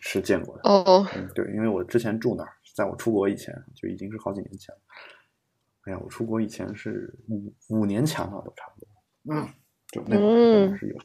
[0.00, 0.68] 是见过的。
[0.68, 4.80] 哦，嗯，对，因为我之前住那儿，在我出国以前就已经是好几年前了。
[5.84, 8.88] 哎呀，我出国以前是五五年前了，都差不多。
[9.34, 9.48] 嗯，
[9.90, 10.96] 就那会儿是有。
[10.96, 11.02] 嗯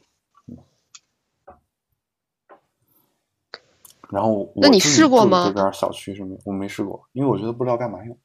[4.10, 5.46] 然后，那你试过吗？
[5.48, 8.16] 这边小区是没，我没试过，因为我觉得不知道干嘛用。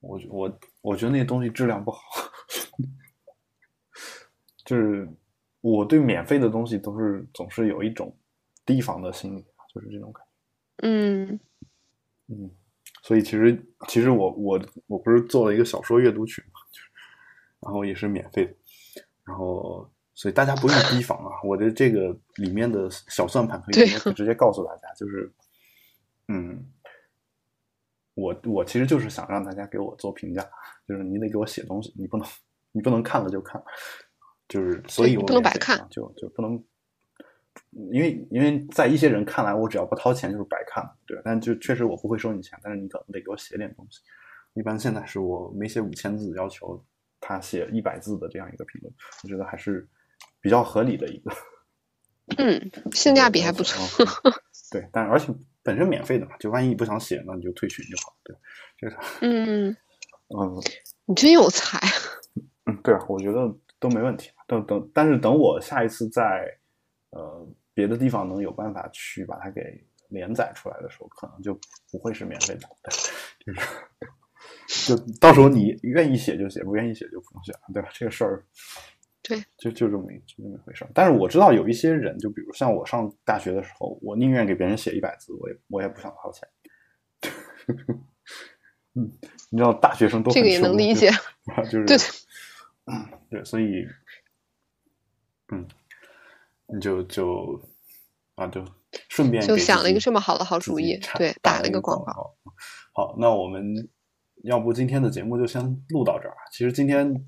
[0.00, 2.00] 我我我觉得那东西质量不好，
[4.64, 5.06] 就是
[5.60, 8.16] 我对免费的东西都是总是有一种
[8.66, 9.44] 提防的心理，
[9.74, 10.88] 就是这种感觉。
[10.88, 11.40] 嗯
[12.28, 12.50] 嗯，
[13.02, 16.60] 所以其实其实我我我不是做了一个小说阅读群嘛，
[17.60, 18.54] 然后也是免费的，
[19.24, 19.90] 然后。
[20.14, 21.40] 所以大家不用提防啊！
[21.42, 25.32] 我的这个里面的小算盘可以直接告诉大家，就是，
[26.28, 26.70] 嗯，
[28.14, 30.46] 我我其实就是想让大家给我做评价，
[30.86, 32.28] 就是你得给我写东西，你不能
[32.72, 33.60] 你不能看了就看，
[34.48, 36.62] 就是所以我不能白看，就就不能，
[37.92, 44.00] 因为因为在一些人看来，我只要不掏钱就是白看，对，但就确实我不会收你钱，但是你可能得给我写点东西。
[44.54, 46.84] 一般现在是我没写五千字，要求
[47.20, 49.88] 他写一百字的这样一个评论，我觉得还是。
[50.40, 51.30] 比较合理的一个，
[52.36, 53.80] 嗯，性价比还不错。
[54.72, 55.32] 对，但而且
[55.62, 58.12] 本身免费的嘛，就万一你不想写，那你就退群就好。
[58.24, 58.36] 对，
[58.76, 58.96] 这个。
[59.20, 59.70] 嗯
[60.36, 60.60] 嗯，
[61.06, 61.78] 你真有才。
[62.66, 64.30] 嗯，对啊，我觉得都没问题。
[64.48, 66.44] 等等，但是等我下一次在
[67.12, 71.58] 呃别的地方能有办法去把它给连载出来的时候，可能就
[71.90, 72.68] 不会是免费的。
[73.46, 73.52] 就
[74.68, 77.88] 是，就到时候你愿意写就写，不愿意写就不用写了，对吧？
[77.94, 78.44] 这个事儿。
[79.24, 80.90] 对，就就这么就这么一回事儿。
[80.92, 86.48] 但是我知道有一些人，就比如像我上大学的时候，我宁愿给别人写一百字，我也我也不想掏钱。
[88.94, 89.10] 嗯，
[89.48, 91.08] 你知道大学生都这个也能理解，
[91.70, 91.96] 就是对，
[92.86, 93.86] 嗯，对，所以，
[95.52, 95.66] 嗯，
[96.72, 97.60] 你就就
[98.34, 98.64] 啊，就
[99.08, 102.34] 顺便就想了一个这么好的好主意，对，打了一个广告。
[102.94, 103.62] 好，那我们
[104.44, 106.34] 要不今天的节目就先录到这儿。
[106.52, 107.24] 其实今天。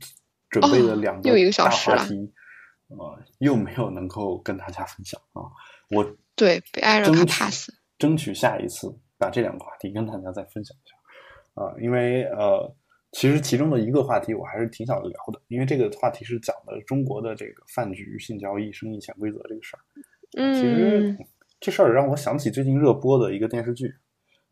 [0.51, 2.33] 准备了两个大话题，
[2.87, 5.43] 啊，又没有能够跟大家分享啊。
[5.91, 6.05] 我
[6.37, 11.75] 对被艾瑞卡 pass，争取下一次把这两个话题跟大家再分享一下啊。
[11.83, 12.73] 因为呃，
[13.15, 19.81] 其实其中的一个话题我还是挺想聊的，因为这个话题是讲的中国的这个饭局、性交易、生意潜规则这个事儿。
[20.37, 21.17] 嗯，其实
[21.61, 23.95] 这事儿让我想起最近热播的一个电视剧，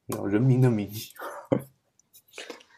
[0.09, 0.93] 叫《人民的名义》。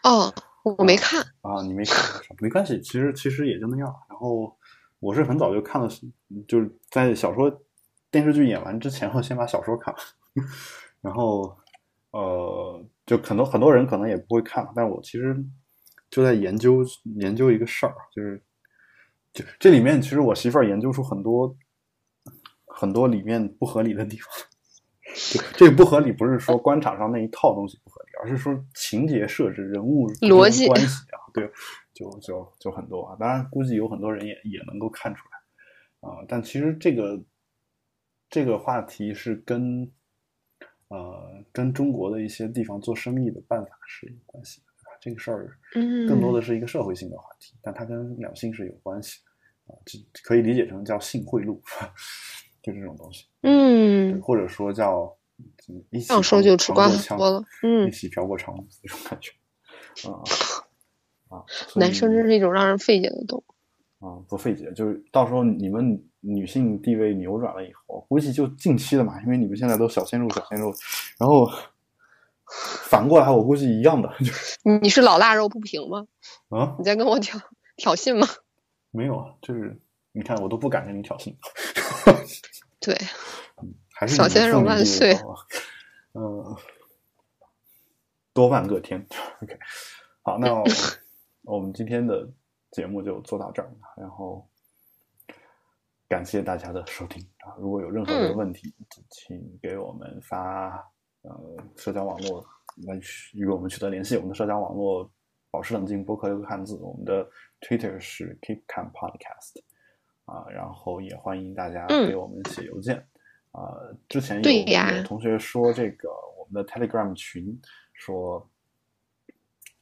[0.03, 0.35] 哦。
[0.65, 3.95] 我没看 啊，你没看，没关系，其实其实也就那样。
[4.09, 4.57] 然后
[4.99, 5.87] 我是很早就看了，
[6.49, 7.55] 就是在小说
[8.11, 10.01] 电视剧演完之前，我先把小说看了。
[11.03, 11.55] 然后
[12.13, 15.37] 呃，就很多很多人可能也不会看，但我其实
[16.15, 16.85] 就在研究
[17.17, 18.41] 研究一个事儿，就是
[19.33, 21.57] 就这里面其实我媳妇儿研究出很多
[22.67, 24.29] 很多里面不合理的地方。
[25.59, 31.51] 这个不合理，不是说官场上那一套东西不合理，而是说情节设置、人物逻辑关系啊，对，
[31.93, 33.17] 就就就很多啊。
[33.19, 36.25] 当然，估计有很多人也也能够看出来啊。
[36.29, 37.21] 但其实这个
[38.31, 39.91] 这个话题是跟
[40.87, 44.67] 呃跟中国的一些地方做生意的办法是有关系的。
[45.05, 49.21] 这个事儿嗯，更多的是一个社会性的话题，但它跟两性是有关系
[49.67, 51.59] 啊，这可以理解成叫性贿赂。
[52.63, 55.15] 就这种东西，嗯，或者说叫
[55.91, 60.25] 一起说就吃瓜多了，嗯，一起嫖过娼那种感觉，啊
[61.29, 61.45] 啊，
[61.77, 70.73] 男生真是一种让人费解的动物啊，不费解，就是到时候你们女性地位扭转了以后，估计就近期的嘛，因为你们现在都小鲜肉小鲜肉，
[71.19, 71.47] 然后
[72.85, 76.07] 反过来我估计一样的， 就是你是老腊肉不平吗？
[76.51, 77.41] 啊，你在跟我挑
[77.77, 78.27] 挑衅吗？
[78.91, 79.81] 没有啊，就是
[80.13, 81.35] 你看我都不敢跟你挑衅。
[82.81, 82.97] 对，
[83.93, 85.19] 还是小鲜肉万岁。
[86.13, 86.57] 嗯，
[88.33, 89.05] 多万个天。
[89.43, 89.59] OK，
[90.23, 90.53] 好，那
[91.43, 92.29] 我们今天的
[92.71, 94.49] 节目就做到这儿，然后
[96.09, 97.57] 感谢大家的收听啊！
[97.59, 98.73] 如果有任何的问题，
[99.11, 100.93] 请给我们发
[101.25, 102.47] 呃社交网络
[102.87, 102.99] 来
[103.35, 104.17] 与我们取得联系。
[104.17, 105.11] 我们的社交网络
[105.51, 106.77] 保持冷静，博客六个汉字。
[106.77, 107.29] 我们的
[107.61, 109.61] Twitter 是 Keep Calm Podcast。
[110.27, 112.97] 啊，然后也欢迎大家给我们写邮件。
[113.51, 113.77] 啊，
[114.09, 116.09] 之前有有同学说这个
[116.39, 117.61] 我们的 Telegram 群
[117.93, 118.49] 说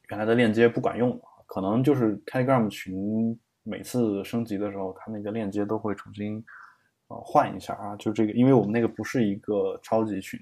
[0.09, 6.43] 原来的链接不管用，可能就是 Telegram 群每次升级的时候，它那个链接都会重新
[7.07, 7.95] 呃换一下啊。
[7.95, 10.37] 就这个，因为我们那个不是一个超级群，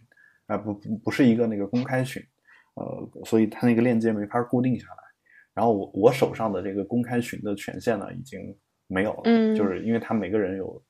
[0.51, 2.21] 啊不不不是一个那个公开群
[2.75, 4.95] 呃，所以它那个链接没法固定下来。
[5.53, 10.81] 然后我我手上的这个公开群的权限呢，已经没有了，嗯就是因为他每个人有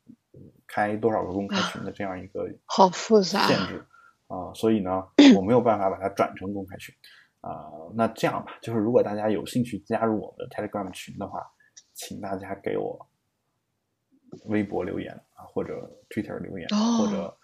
[0.67, 3.83] 开多少个公开群的这样一个好复杂限制
[4.27, 5.03] 啊、所以呢，
[5.35, 6.95] 我没有办法把它转成公开群
[7.41, 11.41] 啊、那这样吧，就是如果大家有兴趣加入我们的 Telegram 群的话，
[11.93, 13.09] 请大家给我
[14.45, 17.37] 微博留言啊，或者 Twitter 留言，哦或者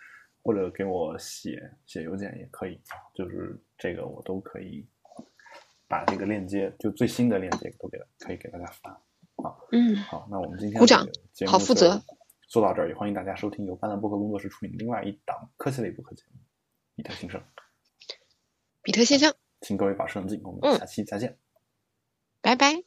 [0.47, 4.87] 或者给我写写邮件也可以啊，就是这个我都可以
[5.89, 9.03] 把这个链接，就最新的链接都给可以给大家发。
[9.73, 11.05] 嗯，好，那我们今天鼓掌
[11.47, 12.01] 好负责
[12.47, 16.39] 做到这儿，也欢迎大家收听由斑斓播客工作室出品的另外一档科技类播客节目
[16.95, 17.41] 《比特新生》，
[18.81, 21.37] 比特先生，请各位保持冷静，我们嗯下期再见。
[22.41, 22.86] 拜拜。